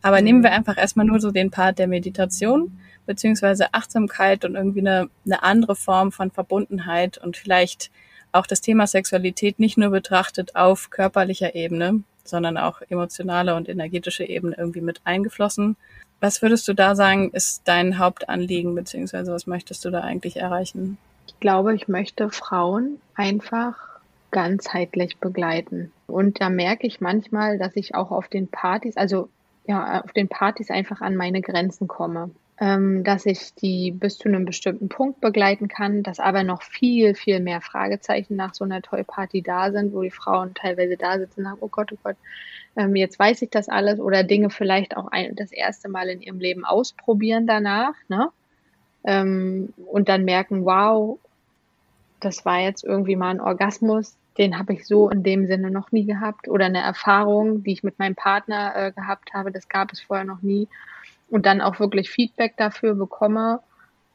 [0.01, 0.23] Aber mhm.
[0.23, 5.09] nehmen wir einfach erstmal nur so den Part der Meditation beziehungsweise Achtsamkeit und irgendwie eine,
[5.25, 7.91] eine andere Form von Verbundenheit und vielleicht
[8.31, 14.25] auch das Thema Sexualität nicht nur betrachtet auf körperlicher Ebene, sondern auch emotionale und energetische
[14.25, 15.77] Ebene irgendwie mit eingeflossen.
[16.25, 20.97] Was würdest du da sagen, ist dein Hauptanliegen, beziehungsweise was möchtest du da eigentlich erreichen?
[21.27, 23.77] Ich glaube, ich möchte Frauen einfach
[24.31, 25.91] ganzheitlich begleiten.
[26.07, 29.29] Und da merke ich manchmal, dass ich auch auf den Partys, also
[29.67, 34.45] ja, auf den Partys einfach an meine Grenzen komme dass ich die bis zu einem
[34.45, 39.41] bestimmten Punkt begleiten kann, dass aber noch viel, viel mehr Fragezeichen nach so einer Toy-Party
[39.41, 42.15] da sind, wo die Frauen teilweise da sitzen und sagen, oh Gott, oh Gott,
[42.77, 43.99] ähm, jetzt weiß ich das alles.
[43.99, 48.29] Oder Dinge vielleicht auch ein, das erste Mal in ihrem Leben ausprobieren danach, ne?
[49.03, 51.19] Ähm, und dann merken, wow,
[52.21, 55.91] das war jetzt irgendwie mal ein Orgasmus, den habe ich so in dem Sinne noch
[55.91, 56.47] nie gehabt.
[56.47, 60.25] Oder eine Erfahrung, die ich mit meinem Partner äh, gehabt habe, das gab es vorher
[60.25, 60.69] noch nie
[61.35, 63.59] und dann auch wirklich Feedback dafür bekomme,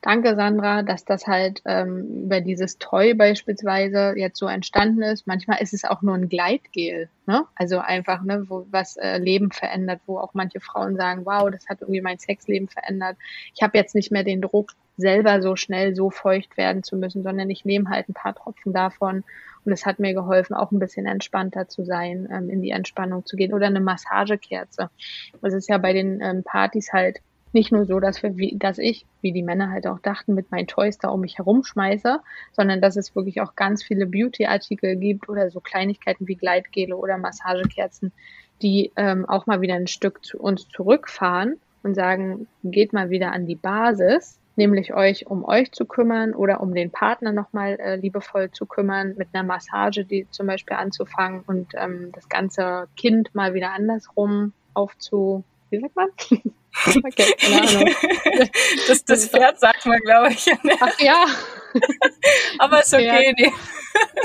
[0.03, 5.27] Danke, Sandra, dass das halt ähm, über dieses Toy beispielsweise jetzt so entstanden ist.
[5.27, 7.45] Manchmal ist es auch nur ein Gleitgel, ne?
[7.55, 11.69] Also einfach, ne, wo was äh, Leben verändert, wo auch manche Frauen sagen, wow, das
[11.69, 13.19] hat irgendwie mein Sexleben verändert.
[13.55, 17.23] Ich habe jetzt nicht mehr den Druck, selber so schnell so feucht werden zu müssen,
[17.23, 19.25] sondern ich nehme halt ein paar Tropfen davon
[19.65, 23.27] und es hat mir geholfen, auch ein bisschen entspannter zu sein, ähm, in die Entspannung
[23.27, 24.91] zu gehen oder eine Massagekerze.
[25.43, 27.21] Es ist ja bei den ähm, Partys halt
[27.53, 30.51] nicht nur so, dass wir, wie, dass ich, wie die Männer halt auch dachten, mit
[30.51, 32.21] meinen Toys da um mich herumschmeiße,
[32.53, 37.19] sondern dass es wirklich auch ganz viele Beauty-Artikel gibt oder so Kleinigkeiten wie Gleitgele oder
[37.19, 38.13] Massagekerzen,
[38.63, 43.33] die ähm, auch mal wieder ein Stück zu uns zurückfahren und sagen, geht mal wieder
[43.33, 47.97] an die Basis, nämlich euch um euch zu kümmern oder um den Partner nochmal äh,
[47.97, 53.35] liebevoll zu kümmern, mit einer Massage, die zum Beispiel anzufangen und ähm, das ganze Kind
[53.35, 56.11] mal wieder andersrum aufzu, wie sagt man?
[56.87, 57.95] Okay, keine Ahnung.
[58.87, 60.47] Das, das Pferd sagt man, glaube ich.
[60.81, 61.27] Ach ja.
[62.59, 63.35] aber ist okay.
[63.37, 63.53] Nee.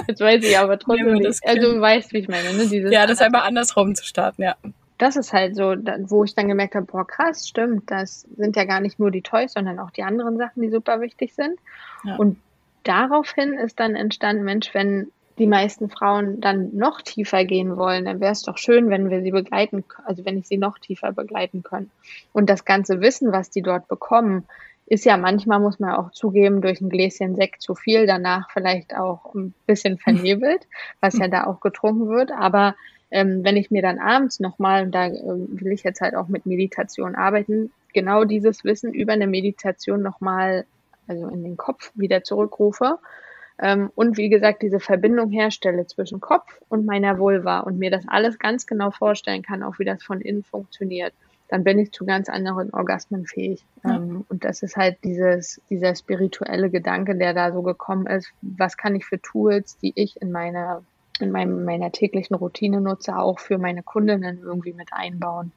[0.07, 1.39] Jetzt weiß ich aber trotzdem nicht.
[1.45, 2.53] Also du weißt, wie ich meine.
[2.53, 2.67] Ne?
[2.67, 4.55] Dieses ja, das einmal andersrum zu starten, ja.
[4.97, 5.75] Das ist halt so,
[6.07, 9.21] wo ich dann gemerkt habe, boah, krass, stimmt, das sind ja gar nicht nur die
[9.21, 11.59] Toys, sondern auch die anderen Sachen, die super wichtig sind.
[12.05, 12.15] Ja.
[12.15, 12.39] Und
[12.83, 18.19] daraufhin ist dann entstanden, Mensch, wenn die meisten Frauen dann noch tiefer gehen wollen, dann
[18.19, 21.61] wäre es doch schön, wenn wir sie begleiten, also wenn ich sie noch tiefer begleiten
[21.61, 21.91] können.
[22.31, 24.45] Und das ganze Wissen, was die dort bekommen,
[24.87, 28.95] ist ja manchmal, muss man auch zugeben, durch ein Gläschen Sekt zu viel, danach vielleicht
[28.95, 30.67] auch ein bisschen vernebelt,
[31.01, 32.31] was ja da auch getrunken wird.
[32.31, 32.75] Aber
[33.11, 36.27] ähm, wenn ich mir dann abends nochmal, und da ähm, will ich jetzt halt auch
[36.27, 40.65] mit Meditation arbeiten, genau dieses Wissen über eine Meditation nochmal,
[41.07, 42.99] also in den Kopf wieder zurückrufe,
[43.59, 48.07] ähm, und wie gesagt, diese Verbindung herstelle zwischen Kopf und meiner Vulva und mir das
[48.07, 51.13] alles ganz genau vorstellen kann, auch wie das von innen funktioniert,
[51.47, 53.63] dann bin ich zu ganz anderen Orgasmen fähig.
[53.83, 53.95] Ja.
[53.95, 58.31] Ähm, und das ist halt dieses, dieser spirituelle Gedanke, der da so gekommen ist.
[58.41, 60.83] Was kann ich für Tools, die ich in meiner,
[61.19, 65.51] in meinem, meiner täglichen Routine nutze, auch für meine Kundinnen irgendwie mit einbauen?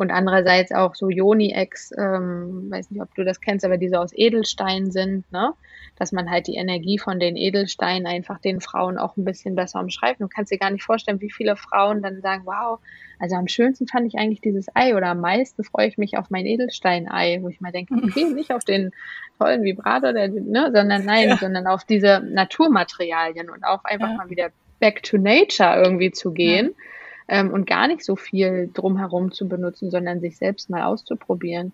[0.00, 3.96] Und andererseits auch so Joni-Ex, ähm, weiß nicht, ob du das kennst, aber die so
[3.96, 5.52] aus Edelstein sind, ne?
[5.98, 9.78] Dass man halt die Energie von den Edelsteinen einfach den Frauen auch ein bisschen besser
[9.78, 10.22] umschreibt.
[10.22, 12.78] Du kannst dir gar nicht vorstellen, wie viele Frauen dann sagen, wow,
[13.18, 16.30] also am schönsten fand ich eigentlich dieses Ei oder am meisten freue ich mich auf
[16.30, 18.92] mein Edelstein-Ei, wo ich mal denke, okay, nicht auf den
[19.38, 21.36] tollen Vibrator, der, ne, sondern nein, ja.
[21.36, 24.16] sondern auf diese Naturmaterialien und auch einfach ja.
[24.16, 26.68] mal wieder back to nature irgendwie zu gehen.
[26.68, 26.84] Ja
[27.30, 31.72] ähm, und gar nicht so viel drumherum zu benutzen, sondern sich selbst mal auszuprobieren.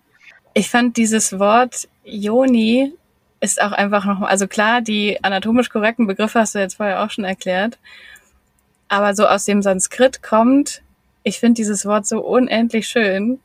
[0.53, 2.93] Ich fand dieses Wort Yoni
[3.39, 7.09] ist auch einfach noch, also klar, die anatomisch korrekten Begriffe hast du jetzt vorher auch
[7.09, 7.77] schon erklärt,
[8.87, 10.81] aber so aus dem Sanskrit kommt,
[11.23, 13.39] ich finde dieses Wort so unendlich schön.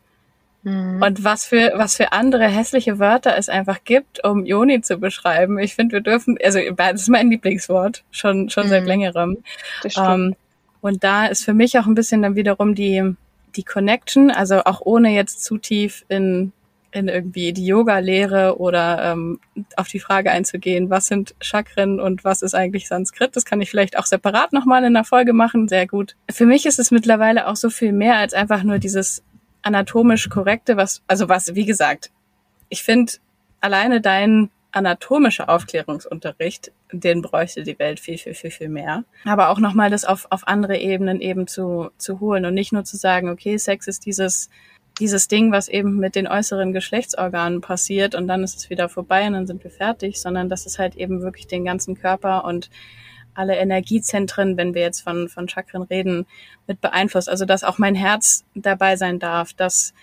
[0.62, 1.02] Mhm.
[1.02, 5.58] Und was für, was für andere hässliche Wörter es einfach gibt, um Yoni zu beschreiben.
[5.58, 8.70] Ich finde, wir dürfen, also das ist mein Lieblingswort, schon, schon mhm.
[8.70, 9.38] seit längerem.
[9.82, 10.08] Das stimmt.
[10.08, 10.36] Ähm,
[10.82, 13.14] und da ist für mich auch ein bisschen dann wiederum die,
[13.54, 16.52] die Connection, also auch ohne jetzt zu tief in,
[16.90, 19.38] in irgendwie die Yoga-Lehre oder ähm,
[19.76, 23.36] auf die Frage einzugehen, was sind Chakren und was ist eigentlich Sanskrit.
[23.36, 25.68] Das kann ich vielleicht auch separat nochmal in der Folge machen.
[25.68, 26.16] Sehr gut.
[26.28, 29.22] Für mich ist es mittlerweile auch so viel mehr als einfach nur dieses
[29.62, 32.10] anatomisch korrekte, was, also was, wie gesagt,
[32.68, 33.12] ich finde
[33.60, 39.04] alleine dein anatomischer Aufklärungsunterricht, den bräuchte die Welt viel, viel, viel, viel mehr.
[39.24, 42.84] Aber auch nochmal das auf, auf andere Ebenen eben zu, zu holen und nicht nur
[42.84, 44.48] zu sagen, okay, Sex ist dieses,
[44.98, 49.26] dieses Ding, was eben mit den äußeren Geschlechtsorganen passiert und dann ist es wieder vorbei
[49.26, 52.70] und dann sind wir fertig, sondern dass es halt eben wirklich den ganzen Körper und
[53.34, 56.26] alle Energiezentren, wenn wir jetzt von, von Chakren reden,
[56.66, 57.30] mit beeinflusst.
[57.30, 59.94] Also, dass auch mein Herz dabei sein darf, dass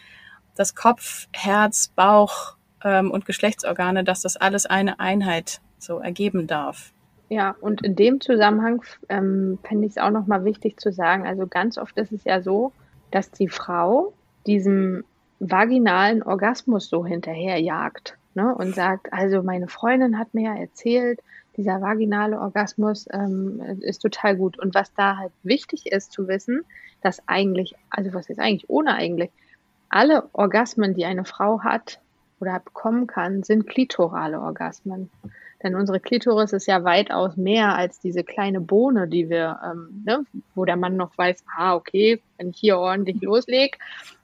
[0.55, 6.91] das Kopf, Herz, Bauch, ähm, und Geschlechtsorgane, dass das alles eine Einheit so ergeben darf.
[7.29, 11.45] Ja, und in dem Zusammenhang ähm, finde ich es auch nochmal wichtig zu sagen, also
[11.45, 12.73] ganz oft ist es ja so,
[13.11, 14.13] dass die Frau
[14.47, 15.03] diesem
[15.39, 21.19] vaginalen Orgasmus so hinterherjagt ne, und sagt, also meine Freundin hat mir ja erzählt,
[21.55, 24.57] dieser vaginale Orgasmus ähm, ist total gut.
[24.57, 26.61] Und was da halt wichtig ist zu wissen,
[27.01, 29.29] dass eigentlich, also was ist eigentlich ohne eigentlich,
[29.89, 31.99] alle Orgasmen, die eine Frau hat,
[32.39, 35.09] oder bekommen kann, sind klitorale Orgasmen.
[35.61, 40.23] Denn unsere Klitoris ist ja weitaus mehr als diese kleine Bohne, die wir, ähm, ne,
[40.55, 43.77] wo der Mann noch weiß, ah, okay, wenn ich hier ordentlich loslege,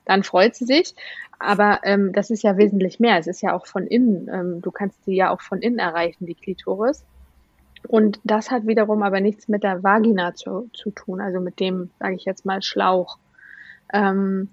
[0.06, 0.94] dann freut sie sich.
[1.38, 3.18] Aber ähm, das ist ja wesentlich mehr.
[3.18, 4.30] Es ist ja auch von innen.
[4.32, 7.04] Ähm, du kannst sie ja auch von innen erreichen, die Klitoris.
[7.86, 11.90] Und das hat wiederum aber nichts mit der Vagina zu, zu tun, also mit dem,
[11.98, 13.18] sage ich jetzt mal, Schlauch.
[13.92, 14.48] Ähm,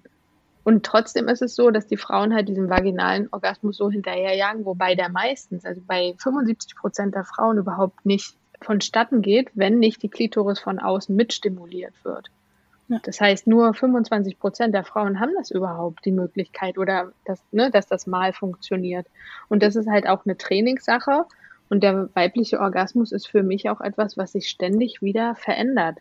[0.64, 4.96] Und trotzdem ist es so, dass die Frauen halt diesen vaginalen Orgasmus so hinterherjagen, wobei
[4.96, 10.10] der meistens, also bei 75 Prozent der Frauen überhaupt nicht vonstatten geht, wenn nicht die
[10.10, 12.30] Klitoris von außen mitstimuliert wird.
[12.88, 13.00] Ja.
[13.04, 17.72] Das heißt, nur 25 Prozent der Frauen haben das überhaupt, die Möglichkeit oder das, ne,
[17.72, 19.08] dass das mal funktioniert.
[19.50, 21.26] Und das ist halt auch eine Trainingssache.
[21.70, 25.98] Und der weibliche Orgasmus ist für mich auch etwas, was sich ständig wieder verändert.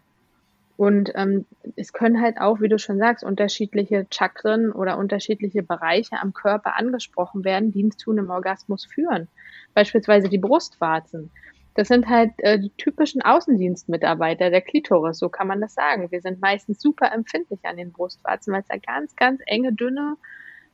[0.76, 1.44] Und ähm,
[1.76, 6.76] es können halt auch, wie du schon sagst, unterschiedliche Chakren oder unterschiedliche Bereiche am Körper
[6.76, 9.28] angesprochen werden, die zu einem Orgasmus führen.
[9.74, 11.30] Beispielsweise die Brustwarzen.
[11.74, 16.10] Das sind halt äh, die typischen Außendienstmitarbeiter der Klitoris, so kann man das sagen.
[16.10, 20.16] Wir sind meistens super empfindlich an den Brustwarzen, weil es da ganz, ganz enge, dünne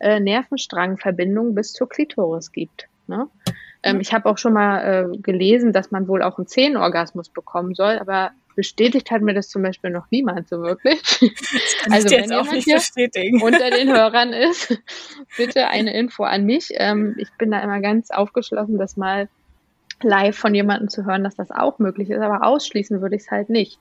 [0.01, 2.89] äh, Nervenstrangverbindungen bis zur Klitoris gibt.
[3.07, 3.29] Ne?
[3.89, 7.75] Ähm, ich habe auch schon mal äh, gelesen, dass man wohl auch einen Zehenorgasmus bekommen
[7.75, 11.01] soll, aber bestätigt hat mir das zum Beispiel noch niemand so wirklich.
[11.91, 12.81] also wenn jemand hier
[13.43, 14.77] unter den Hörern ist,
[15.37, 16.71] bitte eine Info an mich.
[16.73, 19.29] Ähm, ich bin da immer ganz aufgeschlossen, dass mal
[20.03, 23.31] live von jemandem zu hören, dass das auch möglich ist, aber ausschließen würde ich es
[23.31, 23.79] halt nicht.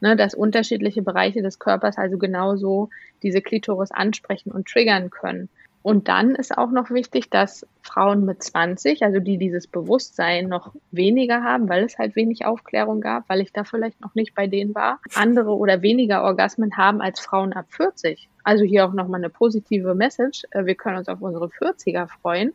[0.00, 2.90] Ne, dass unterschiedliche Bereiche des Körpers also genauso
[3.22, 5.48] diese Klitoris ansprechen und triggern können.
[5.86, 10.74] Und dann ist auch noch wichtig, dass Frauen mit 20, also die dieses Bewusstsein noch
[10.90, 14.48] weniger haben, weil es halt wenig Aufklärung gab, weil ich da vielleicht noch nicht bei
[14.48, 18.28] denen war, andere oder weniger Orgasmen haben als Frauen ab 40.
[18.42, 20.42] Also hier auch nochmal eine positive Message.
[20.50, 22.52] Äh, wir können uns auf unsere 40er freuen,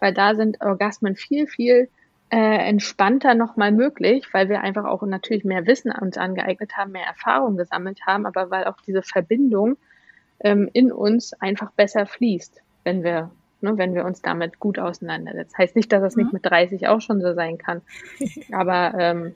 [0.00, 1.88] weil da sind Orgasmen viel, viel
[2.30, 7.06] äh, entspannter nochmal möglich, weil wir einfach auch natürlich mehr Wissen uns angeeignet haben, mehr
[7.06, 9.76] Erfahrung gesammelt haben, aber weil auch diese Verbindung
[10.40, 15.56] ähm, in uns einfach besser fließt, wenn wir, ne, wenn wir uns damit gut auseinandersetzen.
[15.58, 16.24] Heißt nicht, dass es mhm.
[16.24, 17.82] nicht mit 30 auch schon so sein kann,
[18.52, 19.34] aber ähm,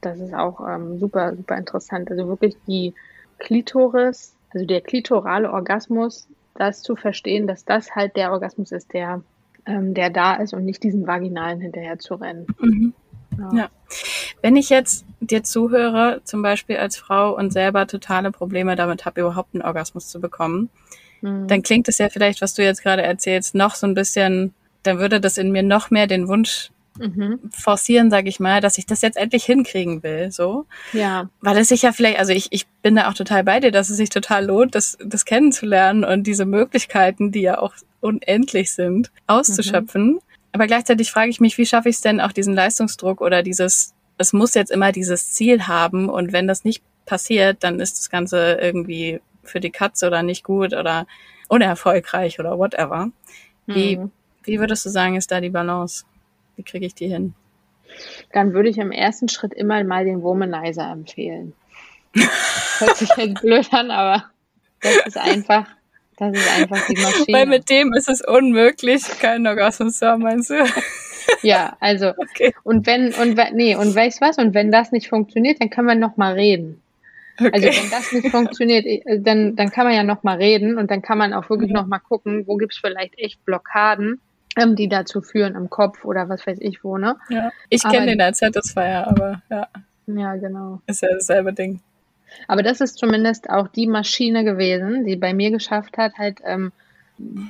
[0.00, 2.10] das ist auch ähm, super, super interessant.
[2.10, 2.94] Also wirklich die
[3.38, 9.22] Klitoris, also der klitorale Orgasmus, das zu verstehen, dass das halt der Orgasmus ist, der
[9.66, 12.46] ähm, der da ist und nicht diesen vaginalen hinterher zu rennen.
[12.60, 12.94] Mhm.
[13.38, 13.50] Ja.
[13.54, 13.68] ja.
[14.42, 19.20] Wenn ich jetzt dir zuhöre, zum Beispiel als Frau und selber totale Probleme damit habe,
[19.20, 20.70] überhaupt einen Orgasmus zu bekommen,
[21.20, 21.48] mhm.
[21.48, 24.98] dann klingt es ja vielleicht, was du jetzt gerade erzählst, noch so ein bisschen, dann
[24.98, 27.38] würde das in mir noch mehr den Wunsch mhm.
[27.50, 30.66] forcieren, sage ich mal, dass ich das jetzt endlich hinkriegen will, so.
[30.92, 31.28] Ja.
[31.40, 33.90] Weil es sich ja vielleicht, also ich, ich bin da auch total bei dir, dass
[33.90, 39.10] es sich total lohnt, das, das kennenzulernen und diese Möglichkeiten, die ja auch unendlich sind,
[39.26, 40.12] auszuschöpfen.
[40.12, 40.20] Mhm.
[40.52, 43.94] Aber gleichzeitig frage ich mich, wie schaffe ich es denn auch diesen Leistungsdruck oder dieses,
[44.18, 48.10] es muss jetzt immer dieses Ziel haben und wenn das nicht passiert, dann ist das
[48.10, 51.06] Ganze irgendwie für die Katze oder nicht gut oder
[51.48, 53.10] unerfolgreich oder whatever.
[53.66, 54.10] Wie, mhm.
[54.44, 56.04] wie würdest du sagen, ist da die Balance?
[56.56, 57.34] Wie kriege ich die hin?
[58.32, 61.54] Dann würde ich im ersten Schritt immer mal den Womanizer empfehlen.
[62.78, 64.24] Hört sich jetzt blöd an, aber
[64.80, 65.66] das ist einfach
[66.20, 67.38] das ist einfach die Maschine.
[67.38, 70.54] Weil mit dem ist es unmöglich, keinen Orgasmus zu haben, meinst du?
[71.42, 72.52] Ja, also okay.
[72.64, 75.94] und wenn und nee und weißt was und wenn das nicht funktioniert, dann können wir
[75.94, 76.82] noch mal reden.
[77.40, 77.50] Okay.
[77.52, 80.90] Also wenn das nicht funktioniert, äh, dann dann kann man ja noch mal reden und
[80.90, 81.80] dann kann man auch wirklich ja.
[81.80, 84.20] noch mal gucken, wo gibt's vielleicht echt Blockaden,
[84.56, 87.16] ähm, die dazu führen im Kopf oder was weiß ich wo, ne?
[87.30, 89.68] Ja, ich kenne den als Satisfier, aber ja.
[90.06, 90.80] Ja, genau.
[90.86, 91.80] Ist ja dasselbe Ding.
[92.48, 96.72] Aber das ist zumindest auch die Maschine gewesen, die bei mir geschafft hat, halt ähm,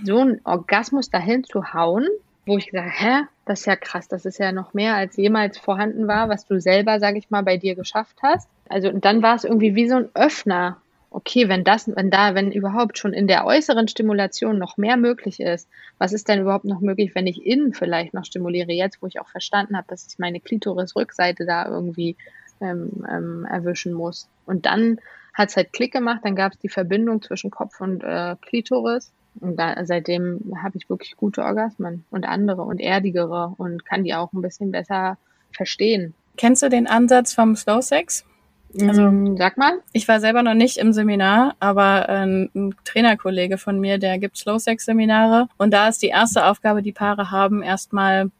[0.04, 2.06] so einen Orgasmus dahin zu hauen,
[2.46, 5.58] wo ich gesagt hä, das ist ja krass, das ist ja noch mehr als jemals
[5.58, 8.48] vorhanden war, was du selber, sag ich mal, bei dir geschafft hast.
[8.68, 10.76] Also dann war es irgendwie wie so ein Öffner.
[11.10, 15.40] Okay, wenn das, wenn da, wenn überhaupt schon in der äußeren Stimulation noch mehr möglich
[15.40, 18.70] ist, was ist denn überhaupt noch möglich, wenn ich innen vielleicht noch stimuliere?
[18.70, 22.16] Jetzt, wo ich auch verstanden habe, dass ich meine Klitoris-Rückseite da irgendwie
[22.60, 24.28] ähm, ähm, erwischen muss.
[24.46, 25.00] Und dann
[25.34, 29.10] hat es halt Klick gemacht, dann gab es die Verbindung zwischen Kopf und äh, Klitoris.
[29.40, 34.14] Und da, seitdem habe ich wirklich gute Orgasmen und andere und erdigere und kann die
[34.14, 35.18] auch ein bisschen besser
[35.52, 36.14] verstehen.
[36.36, 38.24] Kennst du den Ansatz vom Slow Sex?
[38.80, 39.80] Also, mm, sag mal.
[39.92, 44.36] Ich war selber noch nicht im Seminar, aber ähm, ein Trainerkollege von mir, der gibt
[44.36, 45.48] Slow Sex Seminare.
[45.58, 48.30] Und da ist die erste Aufgabe, die Paare haben, erstmal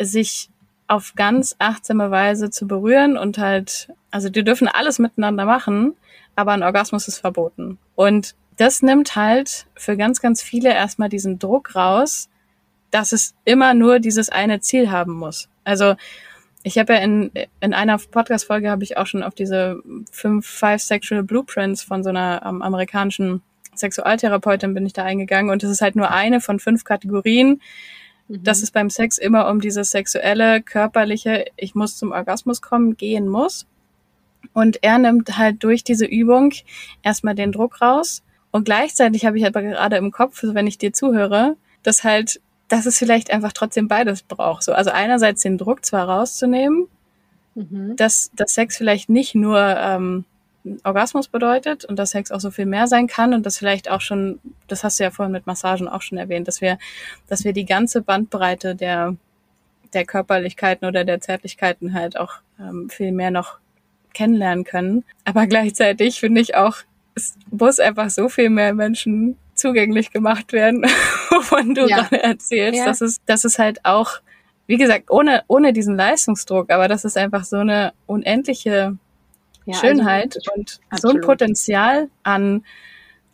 [0.00, 0.50] sich
[0.88, 5.94] auf ganz achtsame Weise zu berühren und halt, also die dürfen alles miteinander machen,
[6.34, 7.78] aber ein Orgasmus ist verboten.
[7.94, 12.28] Und das nimmt halt für ganz, ganz viele erstmal diesen Druck raus,
[12.90, 15.48] dass es immer nur dieses eine Ziel haben muss.
[15.64, 15.94] Also
[16.64, 20.82] ich habe ja in, in einer Podcast-Folge habe ich auch schon auf diese fünf, five
[20.82, 23.42] sexual blueprints von so einer ähm, amerikanischen
[23.76, 27.60] Sexualtherapeutin bin ich da eingegangen und das ist halt nur eine von fünf Kategorien,
[28.26, 28.42] mhm.
[28.42, 33.28] dass es beim Sex immer um dieses sexuelle, körperliche, ich muss zum Orgasmus kommen, gehen
[33.28, 33.66] muss.
[34.52, 36.52] Und er nimmt halt durch diese Übung
[37.02, 40.92] erstmal den Druck raus Und gleichzeitig habe ich aber gerade im Kopf, wenn ich dir
[40.92, 44.62] zuhöre, dass halt, dass es vielleicht einfach trotzdem beides braucht.
[44.62, 46.88] So, also einerseits den Druck zwar rauszunehmen,
[47.54, 47.96] mhm.
[47.96, 50.24] dass, dass Sex vielleicht nicht nur ähm,
[50.84, 54.00] Orgasmus bedeutet und dass Sex auch so viel mehr sein kann und das vielleicht auch
[54.00, 56.78] schon, das hast du ja vorhin mit Massagen auch schon erwähnt, dass wir,
[57.26, 59.16] dass wir die ganze Bandbreite der,
[59.92, 63.58] der Körperlichkeiten oder der Zärtlichkeiten halt auch ähm, viel mehr noch
[64.14, 65.04] kennenlernen können.
[65.24, 66.78] Aber gleichzeitig finde ich auch,
[67.18, 70.82] es muss einfach so viel mehr Menschen zugänglich gemacht werden,
[71.30, 72.02] wovon du ja.
[72.02, 72.86] gerade erzählst, ja.
[72.86, 74.20] dass es, dass es halt auch,
[74.66, 78.96] wie gesagt, ohne, ohne diesen Leistungsdruck, aber dass es einfach so eine unendliche
[79.64, 81.00] ja, also Schönheit also, und absolut.
[81.00, 82.64] so ein Potenzial an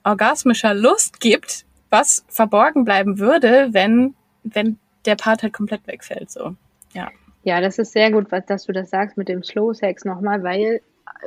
[0.02, 6.56] orgasmischer Lust gibt, was verborgen bleiben würde, wenn, wenn der Part halt komplett wegfällt, so.
[6.92, 7.10] Ja.
[7.46, 10.42] Ja, das ist sehr gut, was, dass du das sagst mit dem Slow Sex nochmal,
[10.42, 10.80] weil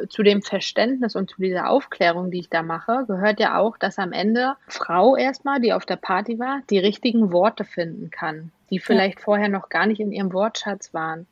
[0.10, 3.98] zu dem Verständnis und zu dieser Aufklärung, die ich da mache, gehört ja auch, dass
[3.98, 8.80] am Ende Frau erstmal, die auf der Party war, die richtigen Worte finden kann, die
[8.80, 9.24] vielleicht ja.
[9.24, 11.28] vorher noch gar nicht in ihrem Wortschatz waren.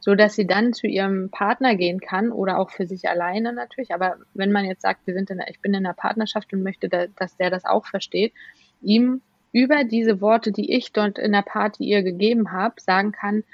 [0.00, 3.94] So dass sie dann zu ihrem Partner gehen kann oder auch für sich alleine natürlich.
[3.94, 6.90] Aber wenn man jetzt sagt, wir sind in ich bin in einer Partnerschaft und möchte,
[6.90, 8.34] da, dass der das auch versteht,
[8.82, 13.44] ihm über diese Worte, die ich dort in der Party ihr gegeben habe, sagen kann,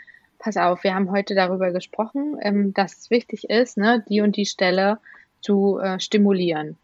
[0.40, 4.36] pass auf, wir haben heute darüber gesprochen, ähm, dass es wichtig ist, ne, die und
[4.36, 4.98] die Stelle
[5.40, 6.76] zu äh, stimulieren.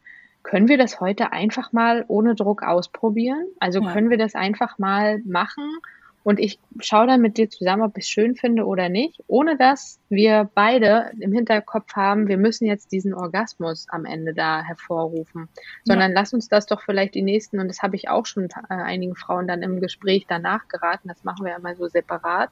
[0.42, 3.46] Können wir das heute einfach mal ohne Druck ausprobieren?
[3.58, 3.92] Also ja.
[3.92, 5.80] können wir das einfach mal machen
[6.26, 9.56] und ich schaue dann mit dir zusammen, ob ich es schön finde oder nicht, ohne
[9.56, 15.48] dass wir beide im Hinterkopf haben, wir müssen jetzt diesen Orgasmus am Ende da hervorrufen,
[15.84, 16.18] sondern ja.
[16.18, 19.14] lass uns das doch vielleicht die nächsten, und das habe ich auch schon äh, einigen
[19.14, 22.50] Frauen dann im Gespräch danach geraten, das machen wir ja mal so separat,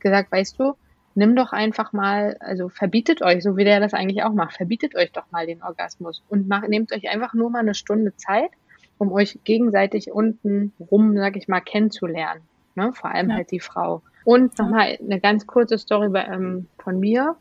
[0.00, 0.74] gesagt, weißt du,
[1.14, 4.94] nimm doch einfach mal, also verbietet euch, so wie der das eigentlich auch macht, verbietet
[4.94, 8.50] euch doch mal den Orgasmus und macht, nehmt euch einfach nur mal eine Stunde Zeit,
[8.98, 12.42] um euch gegenseitig unten rum, sag ich mal, kennenzulernen.
[12.76, 12.92] Ne?
[12.92, 13.36] Vor allem ja.
[13.36, 14.02] halt die Frau.
[14.24, 17.36] Und nochmal eine ganz kurze Story bei, ähm, von mir.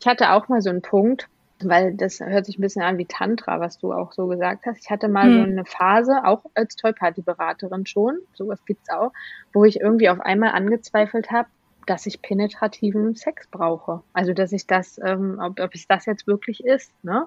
[0.00, 1.28] Ich hatte auch mal so einen Punkt,
[1.62, 4.78] weil das hört sich ein bisschen an wie Tantra, was du auch so gesagt hast.
[4.82, 5.36] Ich hatte mal hm.
[5.36, 9.12] so eine Phase, auch als Tollparty-Beraterin schon, sowas gibt's auch,
[9.52, 11.48] wo ich irgendwie auf einmal angezweifelt habe,
[11.90, 14.02] dass ich penetrativen Sex brauche.
[14.12, 17.26] Also dass ich das, ähm, ob, ob es das jetzt wirklich ist, ne?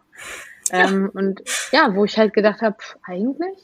[0.71, 0.87] Ja.
[0.87, 1.41] Ähm, und
[1.73, 3.57] ja, wo ich halt gedacht habe, eigentlich,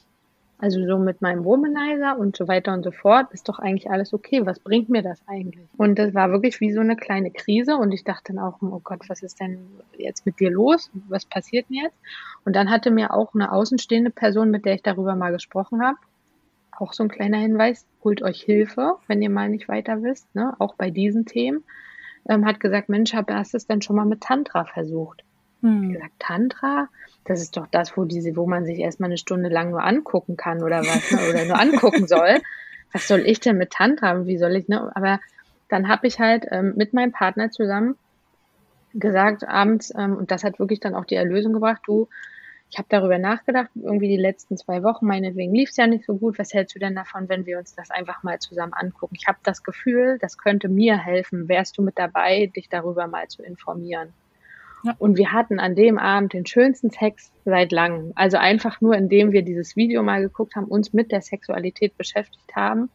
[0.58, 4.12] also so mit meinem Womanizer und so weiter und so fort, ist doch eigentlich alles
[4.12, 4.44] okay.
[4.44, 5.66] Was bringt mir das eigentlich?
[5.78, 8.80] Und das war wirklich wie so eine kleine Krise und ich dachte dann auch, oh
[8.84, 9.58] Gott, was ist denn
[9.96, 10.90] jetzt mit dir los?
[11.08, 11.96] Was passiert denn jetzt?
[12.44, 15.96] Und dann hatte mir auch eine außenstehende Person, mit der ich darüber mal gesprochen habe,
[16.72, 20.54] auch so ein kleiner Hinweis, holt euch Hilfe, wenn ihr mal nicht weiter wisst, ne?
[20.58, 21.64] auch bei diesen Themen,
[22.28, 25.22] ähm, hat gesagt, Mensch, hab, hast du es denn schon mal mit Tantra versucht?
[25.62, 25.84] Hm.
[25.84, 26.88] Ich gesagt, Tantra,
[27.24, 30.36] das ist doch das, wo diese, wo man sich erstmal eine Stunde lang nur angucken
[30.36, 31.18] kann oder was, ne?
[31.30, 32.40] oder nur angucken soll.
[32.92, 34.26] Was soll ich denn mit Tantra?
[34.26, 34.90] Wie soll ich, ne?
[34.96, 35.20] Aber
[35.68, 37.96] dann habe ich halt ähm, mit meinem Partner zusammen
[38.94, 42.08] gesagt abends, ähm, und das hat wirklich dann auch die Erlösung gebracht, du,
[42.70, 46.16] ich habe darüber nachgedacht, irgendwie die letzten zwei Wochen, meinetwegen lief es ja nicht so
[46.16, 46.38] gut.
[46.38, 49.16] Was hältst du denn davon, wenn wir uns das einfach mal zusammen angucken?
[49.18, 51.48] Ich habe das Gefühl, das könnte mir helfen.
[51.48, 54.12] Wärst du mit dabei, dich darüber mal zu informieren?
[54.84, 54.94] Ja.
[54.98, 58.12] Und wir hatten an dem Abend den schönsten Sex seit langem.
[58.14, 62.54] Also einfach nur, indem wir dieses Video mal geguckt haben, uns mit der Sexualität beschäftigt
[62.54, 62.88] haben,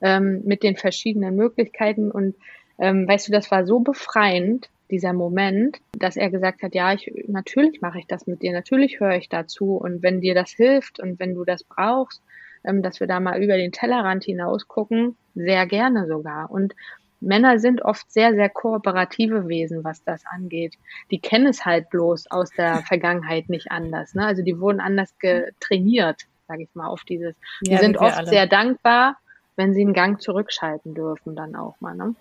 [0.00, 2.10] ähm, mit den verschiedenen Möglichkeiten.
[2.10, 2.34] Und
[2.78, 7.12] ähm, weißt du, das war so befreiend, dieser Moment, dass er gesagt hat, ja, ich,
[7.28, 11.00] natürlich mache ich das mit dir, natürlich höre ich dazu und wenn dir das hilft
[11.00, 12.22] und wenn du das brauchst,
[12.64, 16.50] ähm, dass wir da mal über den Tellerrand hinaus gucken, sehr gerne sogar.
[16.50, 16.74] Und
[17.20, 20.74] Männer sind oft sehr, sehr kooperative Wesen, was das angeht.
[21.10, 24.14] Die kennen es halt bloß aus der Vergangenheit nicht anders.
[24.14, 24.26] Ne?
[24.26, 27.34] Also die wurden anders getrainiert, sage ich mal, auf dieses.
[27.62, 28.28] Die ja, sind oft alle.
[28.28, 29.16] sehr dankbar,
[29.56, 31.94] wenn sie einen Gang zurückschalten dürfen, dann auch mal.
[31.94, 32.14] Ne?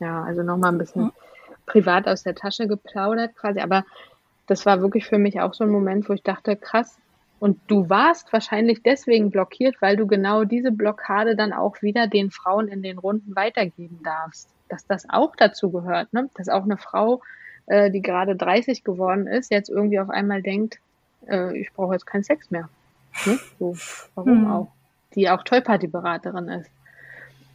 [0.00, 1.12] Ja, also nochmal ein bisschen
[1.66, 3.84] privat aus der Tasche geplaudert quasi, aber
[4.46, 6.96] das war wirklich für mich auch so ein Moment, wo ich dachte, krass.
[7.38, 12.30] Und du warst wahrscheinlich deswegen blockiert, weil du genau diese Blockade dann auch wieder den
[12.30, 14.48] Frauen in den Runden weitergeben darfst.
[14.68, 16.30] Dass das auch dazu gehört, ne?
[16.34, 17.20] Dass auch eine Frau,
[17.66, 20.78] äh, die gerade 30 geworden ist, jetzt irgendwie auf einmal denkt,
[21.28, 22.68] äh, ich brauche jetzt keinen Sex mehr.
[23.26, 23.38] Ne?
[23.58, 23.76] So,
[24.14, 24.50] warum hm.
[24.50, 24.72] auch?
[25.14, 26.70] Die auch Tollparty-Beraterin ist.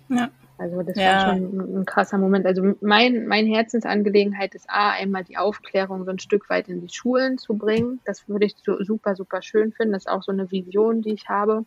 [0.10, 0.30] Ja.
[0.62, 1.06] Also das ja.
[1.06, 2.46] war schon ein, ein, krasser Moment.
[2.46, 6.94] Also mein, mein Herzensangelegenheit ist A, einmal die Aufklärung so ein Stück weit in die
[6.94, 8.00] Schulen zu bringen.
[8.06, 9.94] Das würde ich so super, super schön finden.
[9.94, 11.66] Das ist auch so eine Vision, die ich habe.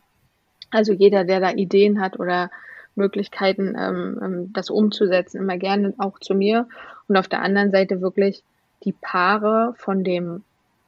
[0.71, 2.49] Also jeder, der da Ideen hat oder
[2.95, 6.69] Möglichkeiten, ähm, ähm, das umzusetzen, immer gerne auch zu mir.
[7.09, 8.43] Und auf der anderen Seite wirklich
[8.85, 10.45] die Paare von dem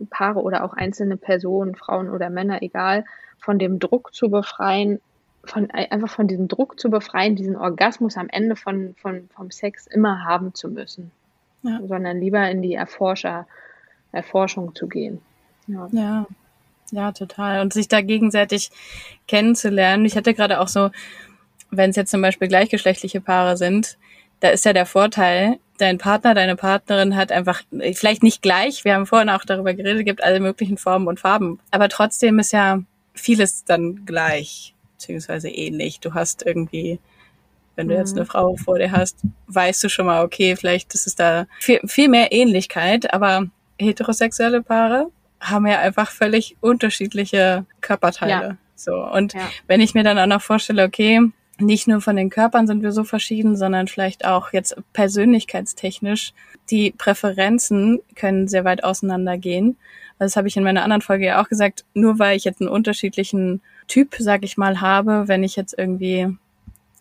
[0.10, 3.04] Paare oder auch einzelne Personen, Frauen oder Männer, egal,
[3.38, 5.02] von dem Druck zu befreien,
[5.48, 9.88] von, einfach von diesem Druck zu befreien, diesen Orgasmus am Ende von, von, vom Sex
[9.88, 11.12] immer haben zu müssen,
[11.64, 11.80] ja.
[11.88, 13.48] sondern lieber in die Erforscher,
[14.12, 15.22] Erforschung zu gehen.
[15.68, 15.88] Ja.
[15.92, 16.28] ja.
[16.92, 17.60] Ja, total.
[17.60, 18.70] Und sich da gegenseitig
[19.28, 20.06] kennenzulernen.
[20.06, 20.90] Ich hatte gerade auch so,
[21.70, 23.98] wenn es jetzt zum Beispiel gleichgeschlechtliche Paare sind,
[24.40, 28.94] da ist ja der Vorteil, dein Partner, deine Partnerin hat einfach, vielleicht nicht gleich, wir
[28.94, 32.82] haben vorhin auch darüber geredet, gibt alle möglichen Formen und Farben, aber trotzdem ist ja
[33.14, 36.00] vieles dann gleich, beziehungsweise ähnlich.
[36.00, 37.00] Du hast irgendwie,
[37.76, 38.00] wenn du mhm.
[38.00, 41.46] jetzt eine Frau vor dir hast, weißt du schon mal, okay, vielleicht ist es da
[41.60, 43.48] viel, viel mehr Ähnlichkeit, aber
[43.80, 45.08] heterosexuelle Paare
[45.40, 48.48] haben ja einfach völlig unterschiedliche Körperteile.
[48.48, 48.58] Ja.
[48.76, 48.96] So.
[48.96, 49.42] Und ja.
[49.68, 51.22] wenn ich mir dann auch noch vorstelle, okay,
[51.60, 56.34] nicht nur von den Körpern sind wir so verschieden, sondern vielleicht auch jetzt persönlichkeitstechnisch.
[56.70, 59.78] Die Präferenzen können sehr weit auseinandergehen.
[60.20, 61.86] Das habe ich in meiner anderen Folge ja auch gesagt.
[61.94, 66.28] Nur weil ich jetzt einen unterschiedlichen Typ, sag ich mal, habe, wenn ich jetzt irgendwie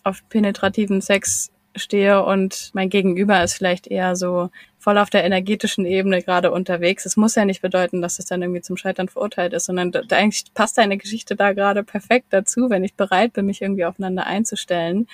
[0.04, 5.84] auf penetrativen Sex stehe und mein Gegenüber ist vielleicht eher so voll auf der energetischen
[5.84, 7.06] Ebene gerade unterwegs.
[7.06, 10.00] Es muss ja nicht bedeuten, dass es dann irgendwie zum Scheitern verurteilt ist, sondern da,
[10.10, 14.26] eigentlich passt deine Geschichte da gerade perfekt dazu, wenn ich bereit bin, mich irgendwie aufeinander
[14.26, 15.08] einzustellen,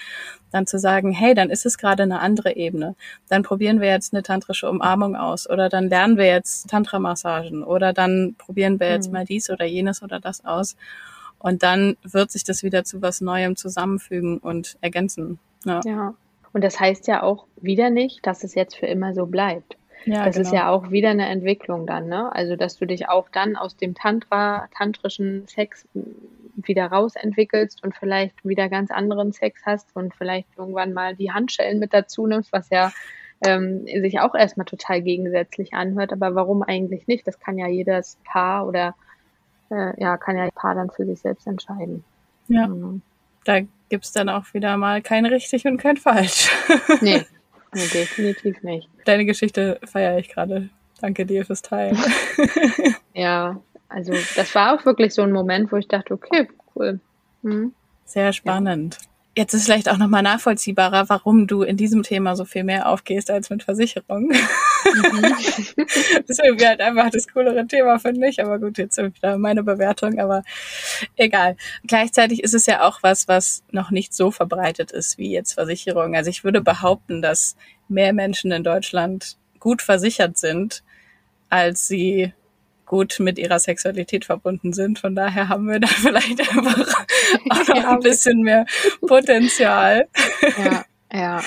[0.51, 2.97] dann zu sagen, hey, dann ist es gerade eine andere Ebene.
[3.31, 7.95] Dann probieren wir jetzt eine tantrische Umarmung aus oder dann lernen wir jetzt Tantra-Massagen oder
[7.95, 9.15] dann probieren wir jetzt mhm.
[9.15, 10.77] mal dies oder jenes oder das aus.
[11.43, 15.41] Und dann wird sich das wieder zu was Neuem zusammenfügen und ergänzen.
[15.65, 15.81] Ja.
[15.85, 16.15] ja.
[16.53, 19.77] Und das heißt ja auch wieder nicht, dass es jetzt für immer so bleibt.
[20.05, 20.49] Ja, das genau.
[20.49, 22.33] ist ja auch wieder eine Entwicklung dann, ne?
[22.35, 25.87] Also, dass du dich auch dann aus dem Tantra, tantrischen Sex
[26.55, 31.79] wieder rausentwickelst und vielleicht wieder ganz anderen Sex hast und vielleicht irgendwann mal die Handschellen
[31.79, 32.93] mit dazu nimmst, was ja
[33.45, 36.13] ähm, sich auch erstmal total gegensätzlich anhört.
[36.13, 37.27] Aber warum eigentlich nicht?
[37.27, 38.95] Das kann ja jedes Paar oder
[39.73, 42.05] äh, ja, kann ja Paar dann für sich selbst entscheiden.
[42.49, 42.69] Ja.
[42.69, 43.03] Mhm.
[43.45, 46.51] Da gibt's dann auch wieder mal kein richtig und kein falsch.
[47.01, 47.25] nee,
[47.73, 48.89] nee definitiv nicht.
[49.05, 50.69] Deine Geschichte feiere ich gerade.
[51.01, 51.99] Danke dir fürs Teilen.
[53.15, 57.01] ja, also das war auch wirklich so ein Moment, wo ich dachte, okay, cool.
[57.43, 57.73] Hm.
[58.05, 58.99] Sehr spannend.
[59.01, 59.09] Ja.
[59.35, 63.31] Jetzt ist vielleicht auch nochmal nachvollziehbarer, warum du in diesem Thema so viel mehr aufgehst
[63.31, 64.25] als mit Versicherung.
[64.25, 64.35] Mhm.
[65.77, 68.43] das ist irgendwie halt einfach das coolere Thema, finde ich.
[68.43, 70.43] Aber gut, jetzt wieder meine Bewertung, aber
[71.17, 71.57] egal.
[71.87, 76.15] Gleichzeitig ist es ja auch was, was noch nicht so verbreitet ist wie jetzt Versicherung.
[76.15, 77.57] Also ich würde behaupten, dass
[77.89, 80.83] mehr Menschen in Deutschland gut versichert sind,
[81.49, 82.35] als sie
[82.93, 84.99] gut mit ihrer Sexualität verbunden sind.
[84.99, 87.07] Von daher haben wir da vielleicht einfach
[87.49, 88.67] auch noch ein bisschen mehr
[89.01, 90.09] Potenzial.
[90.63, 90.85] Ja,
[91.19, 91.43] ja.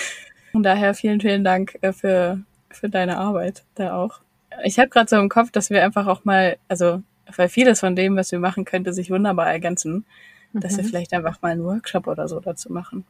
[0.51, 2.39] Von daher vielen, vielen Dank äh, für,
[2.71, 4.21] für deine Arbeit da auch.
[4.63, 7.03] Ich habe gerade so im Kopf, dass wir einfach auch mal, also
[7.35, 10.03] weil vieles von dem, was wir machen, könnte sich wunderbar ergänzen,
[10.51, 10.61] mhm.
[10.61, 10.87] dass wir mhm.
[10.87, 13.05] vielleicht einfach mal einen Workshop oder so dazu machen.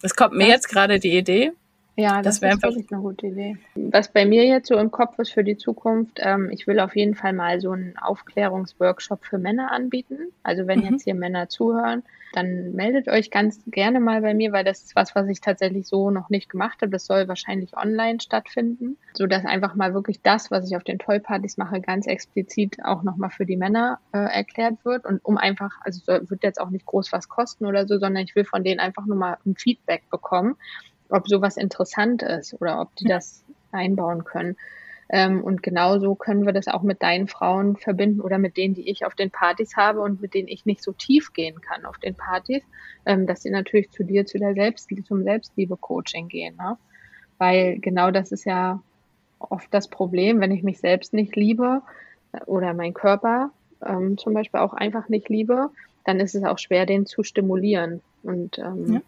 [0.00, 1.50] Das kommt mir jetzt gerade die Idee.
[1.96, 3.56] Ja, das, das ist wirklich eine gute Idee.
[3.74, 6.96] Was bei mir jetzt so im Kopf ist für die Zukunft, ähm, ich will auf
[6.96, 10.32] jeden Fall mal so einen Aufklärungsworkshop für Männer anbieten.
[10.42, 10.92] Also wenn mhm.
[10.92, 14.94] jetzt hier Männer zuhören, dann meldet euch ganz gerne mal bei mir, weil das ist
[14.94, 16.90] was, was ich tatsächlich so noch nicht gemacht habe.
[16.90, 20.98] Das soll wahrscheinlich online stattfinden, so dass einfach mal wirklich das, was ich auf den
[20.98, 25.72] Tollpartys mache, ganz explizit auch nochmal für die Männer äh, erklärt wird und um einfach,
[25.80, 28.80] also wird jetzt auch nicht groß was kosten oder so, sondern ich will von denen
[28.80, 30.56] einfach nur mal ein Feedback bekommen
[31.10, 34.56] ob sowas interessant ist oder ob die das einbauen können.
[35.12, 38.88] Ähm, und genauso können wir das auch mit deinen Frauen verbinden oder mit denen, die
[38.88, 41.98] ich auf den Partys habe und mit denen ich nicht so tief gehen kann auf
[41.98, 42.62] den Partys,
[43.06, 46.56] ähm, dass sie natürlich zu dir, zu der Selbst, zum Selbstliebe-Coaching gehen.
[46.56, 46.78] Ne?
[47.38, 48.80] Weil genau das ist ja
[49.40, 51.82] oft das Problem, wenn ich mich selbst nicht liebe
[52.46, 53.50] oder mein Körper
[53.84, 55.70] ähm, zum Beispiel auch einfach nicht liebe,
[56.04, 58.00] dann ist es auch schwer, den zu stimulieren.
[58.22, 59.00] Und ähm, ja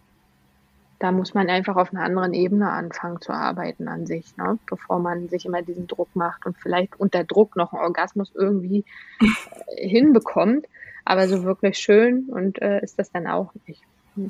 [1.03, 4.59] da muss man einfach auf einer anderen Ebene anfangen zu arbeiten an sich, ne?
[4.67, 8.85] bevor man sich immer diesen Druck macht und vielleicht unter Druck noch einen Orgasmus irgendwie
[9.21, 10.67] äh, hinbekommt.
[11.05, 13.83] Aber so wirklich schön und äh, ist das dann auch nicht.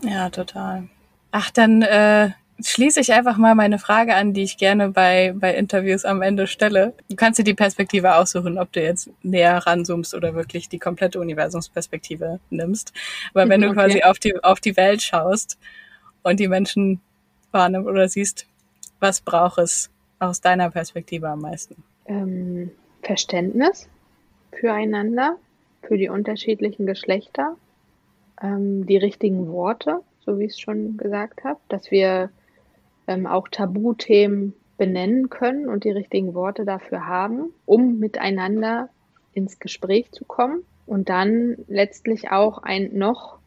[0.03, 0.89] Ja, total.
[1.31, 2.31] Ach, dann äh,
[2.64, 6.47] schließe ich einfach mal meine Frage an, die ich gerne bei, bei Interviews am Ende
[6.47, 6.95] stelle.
[7.11, 11.20] Du kannst dir die Perspektive aussuchen, ob du jetzt näher ranzoomst oder wirklich die komplette
[11.20, 12.95] Universumsperspektive nimmst.
[13.35, 13.77] Aber wenn du okay.
[13.77, 15.59] quasi auf die, auf die Welt schaust
[16.23, 17.01] und die Menschen
[17.51, 18.47] wahrnimmst oder siehst,
[19.01, 21.83] was braucht es aus deiner Perspektive am meisten?
[22.07, 22.70] Ähm,
[23.03, 23.89] Verständnis
[24.53, 25.37] füreinander,
[25.83, 27.57] für die unterschiedlichen Geschlechter,
[28.41, 32.31] ähm, die richtigen Worte, so wie ich es schon gesagt habe, dass wir
[33.09, 38.89] ähm, auch Tabuthemen benennen können und die richtigen Worte dafür haben, um miteinander
[39.33, 43.39] ins Gespräch zu kommen und dann letztlich auch ein noch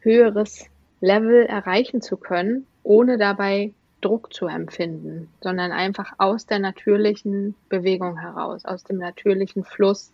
[0.00, 0.66] höheres
[1.00, 8.18] Level erreichen zu können, ohne dabei Druck zu empfinden, sondern einfach aus der natürlichen Bewegung
[8.18, 10.12] heraus, aus dem natürlichen Fluss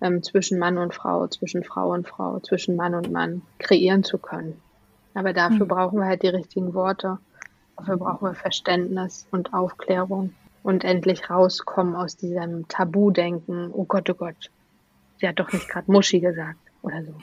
[0.00, 4.18] ähm, zwischen Mann und Frau, zwischen Frau und Frau, zwischen Mann und Mann kreieren zu
[4.18, 4.60] können.
[5.14, 5.68] Aber dafür mhm.
[5.68, 7.18] brauchen wir halt die richtigen Worte.
[7.78, 13.70] Dafür brauchen wir Verständnis und Aufklärung und endlich rauskommen aus diesem Tabu-Denken.
[13.72, 14.50] Oh Gott, oh Gott,
[15.18, 17.14] sie hat doch nicht gerade Muschi gesagt oder so.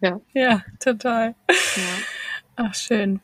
[0.00, 1.34] Ja, ja total.
[1.48, 1.82] Ja.
[2.56, 3.20] Ach, schön.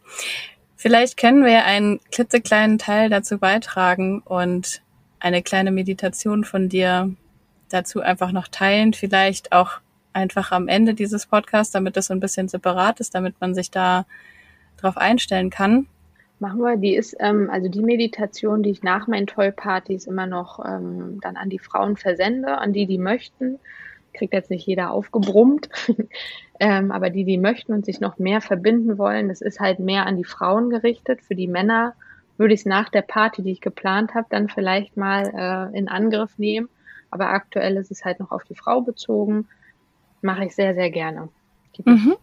[0.74, 4.82] Vielleicht können wir einen klitzekleinen Teil dazu beitragen und
[5.20, 7.14] eine kleine Meditation von dir
[7.70, 8.92] dazu einfach noch teilen.
[8.92, 9.80] Vielleicht auch
[10.12, 13.70] einfach am Ende dieses Podcasts, damit das so ein bisschen separat ist, damit man sich
[13.70, 14.05] da
[14.76, 15.86] drauf einstellen kann.
[16.40, 16.76] Machen wir.
[16.76, 21.36] Die ist, ähm, also die Meditation, die ich nach meinen Tollpartys immer noch ähm, dann
[21.36, 23.59] an die Frauen versende, an die, die möchten
[24.15, 25.69] kriegt jetzt nicht jeder aufgebrummt,
[26.61, 30.07] ähm, aber die, die möchten und sich noch mehr verbinden wollen, das ist halt mehr
[30.07, 31.23] an die Frauen gerichtet.
[31.23, 31.95] Für die Männer
[32.37, 35.89] würde ich es nach der Party, die ich geplant habe, dann vielleicht mal äh, in
[35.89, 36.69] Angriff nehmen.
[37.11, 39.47] Aber aktuell ist es halt noch auf die Frau bezogen.
[40.21, 41.29] Mache ich sehr, sehr gerne.
[41.85, 42.17] Mhm.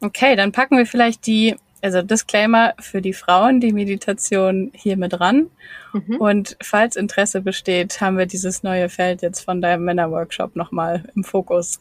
[0.00, 1.56] Okay, dann packen wir vielleicht die
[1.86, 5.50] also Disclaimer für die Frauen, die Meditation hier mit ran.
[5.92, 6.16] Mhm.
[6.16, 11.22] Und falls Interesse besteht, haben wir dieses neue Feld jetzt von deinem Männerworkshop nochmal im
[11.22, 11.78] Fokus.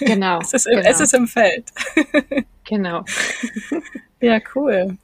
[0.00, 0.38] Genau.
[0.42, 0.90] es, ist im, genau.
[0.90, 1.64] es ist im Feld.
[2.64, 3.04] genau.
[4.20, 4.98] ja, cool.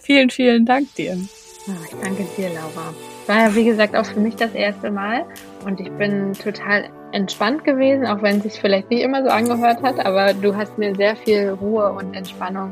[0.00, 1.18] Vielen, vielen Dank dir.
[1.66, 2.94] Oh, ich danke dir, Laura.
[3.26, 5.24] War ja, wie gesagt, auch für mich das erste Mal.
[5.64, 9.82] Und ich bin total entspannt gewesen, auch wenn es sich vielleicht nicht immer so angehört
[9.82, 10.04] hat.
[10.04, 12.70] Aber du hast mir sehr viel Ruhe und Entspannung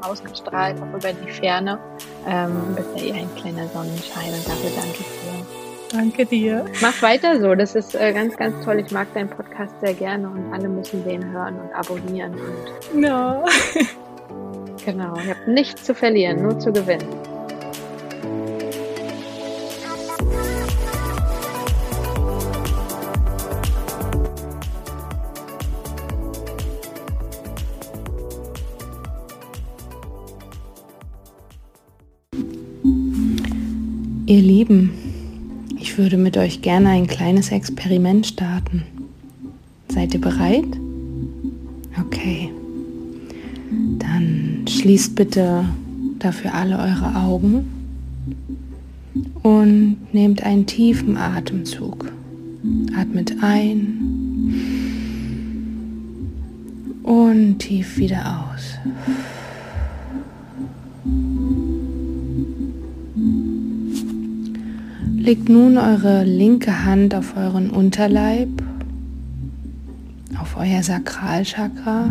[0.00, 1.78] ausgestrahlt, auch über die Ferne.
[2.26, 5.46] Ähm, bist ja eh ein kleiner Sonnenschein und dafür danke ich dir.
[5.92, 6.64] Danke dir.
[6.80, 8.78] Mach weiter so, das ist äh, ganz, ganz toll.
[8.78, 12.32] Ich mag deinen Podcast sehr gerne und alle müssen den hören und abonnieren.
[12.34, 13.44] Und no.
[14.84, 17.29] genau, ihr habt nichts zu verlieren, nur zu gewinnen.
[36.00, 38.84] Würde mit euch gerne ein kleines Experiment starten.
[39.88, 40.64] Seid ihr bereit?
[42.00, 42.50] Okay.
[43.98, 45.66] Dann schließt bitte
[46.18, 47.66] dafür alle eure Augen
[49.42, 52.10] und nehmt einen tiefen Atemzug.
[52.96, 53.98] Atmet ein
[57.02, 58.78] und tief wieder aus.
[65.20, 68.48] Legt nun eure linke Hand auf euren Unterleib,
[70.40, 72.08] auf euer Sakralchakra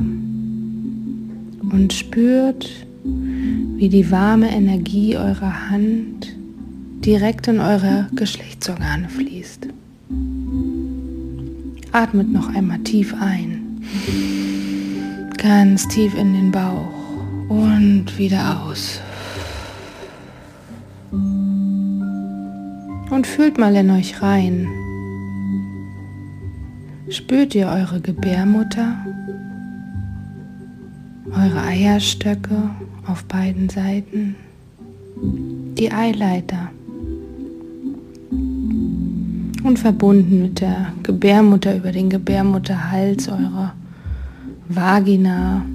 [1.72, 6.36] und spürt, wie die warme Energie eurer Hand
[7.04, 9.68] direkt in eure Geschlechtsorgane fließt.
[11.92, 13.82] Atmet noch einmal tief ein,
[15.36, 16.94] ganz tief in den Bauch
[17.50, 19.02] und wieder aus.
[23.10, 24.68] Und fühlt mal in euch rein.
[27.10, 28.96] Spürt ihr eure Gebärmutter,
[31.32, 32.70] eure Eierstöcke
[33.08, 34.36] auf beiden Seiten,
[35.78, 36.70] die Eileiter?
[39.64, 43.74] Und verbunden mit der Gebärmutter über den Gebärmutterhals, eure
[44.70, 45.66] Vagina,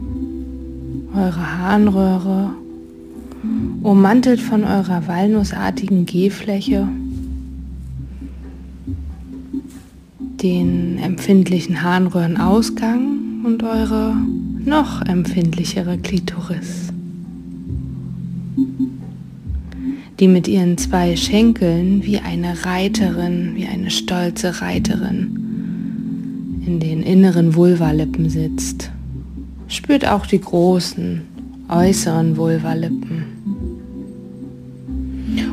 [1.15, 2.51] eure Harnröhre,
[3.83, 6.89] ummantelt von eurer walnussartigen Gehfläche
[10.45, 14.15] den empfindlichen Harnröhrenausgang und eure
[14.63, 16.93] noch empfindlichere Klitoris,
[20.21, 27.55] die mit ihren zwei Schenkeln wie eine Reiterin, wie eine stolze Reiterin in den inneren
[27.55, 28.91] Vulvalippen sitzt.
[29.69, 31.23] Spürt auch die großen
[31.71, 33.25] äußeren Vulvalippen.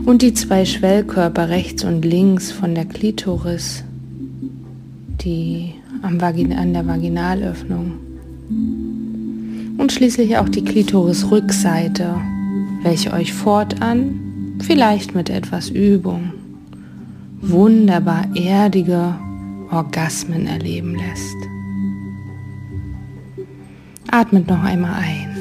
[0.04, 3.86] Und die zwei Schwellkörper rechts und links von der Klitoris
[5.24, 7.94] die am Vagin an der Vaginalöffnung
[9.78, 12.16] und schließlich auch die Klitorisrückseite,
[12.84, 16.34] welche euch fortan, vielleicht mit etwas Übung,
[17.42, 19.16] wunderbar erdige
[19.72, 21.38] Orgasmen erleben lässt.
[24.12, 25.32] Atmet noch einmal ein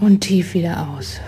[0.00, 1.20] und tief wieder aus.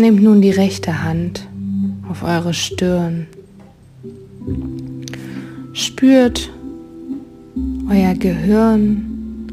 [0.00, 1.46] Nehmt nun die rechte Hand
[2.08, 3.26] auf eure Stirn.
[5.74, 6.50] Spürt
[7.90, 9.52] euer Gehirn,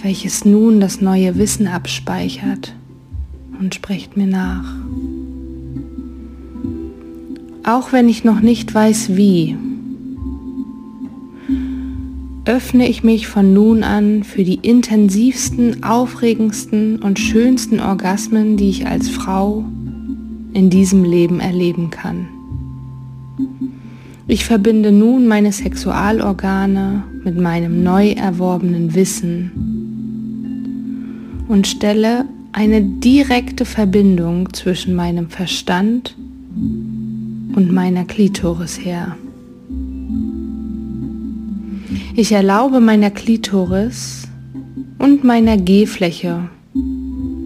[0.00, 2.76] welches nun das neue Wissen abspeichert
[3.58, 4.72] und sprecht mir nach.
[7.64, 9.56] Auch wenn ich noch nicht weiß wie,
[12.44, 18.86] öffne ich mich von nun an für die intensivsten, aufregendsten und schönsten Orgasmen, die ich
[18.86, 19.64] als Frau
[20.52, 22.28] in diesem Leben erleben kann.
[24.26, 29.52] Ich verbinde nun meine Sexualorgane mit meinem neu erworbenen Wissen
[31.48, 36.16] und stelle eine direkte Verbindung zwischen meinem Verstand
[37.54, 39.16] und meiner Klitoris her.
[42.14, 44.28] Ich erlaube meiner Klitoris
[44.98, 46.48] und meiner G-Fläche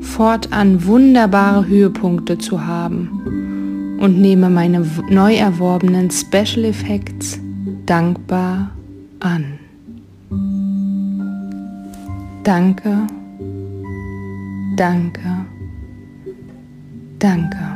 [0.00, 7.38] fortan wunderbare Höhepunkte zu haben und nehme meine neu erworbenen Special Effects
[7.86, 8.70] dankbar
[9.20, 9.58] an.
[12.42, 13.06] Danke,
[14.76, 15.46] danke,
[17.18, 17.75] danke.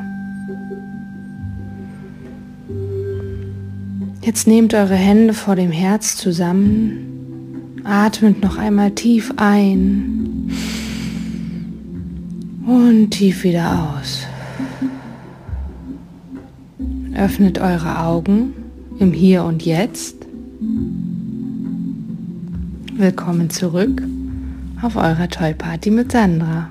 [4.22, 10.50] Jetzt nehmt eure Hände vor dem Herz zusammen, atmet noch einmal tief ein
[12.66, 14.26] und tief wieder aus.
[17.16, 18.52] Öffnet eure Augen
[18.98, 20.16] im Hier und Jetzt.
[22.92, 24.02] Willkommen zurück
[24.82, 26.68] auf eurer Toy Party mit Sandra.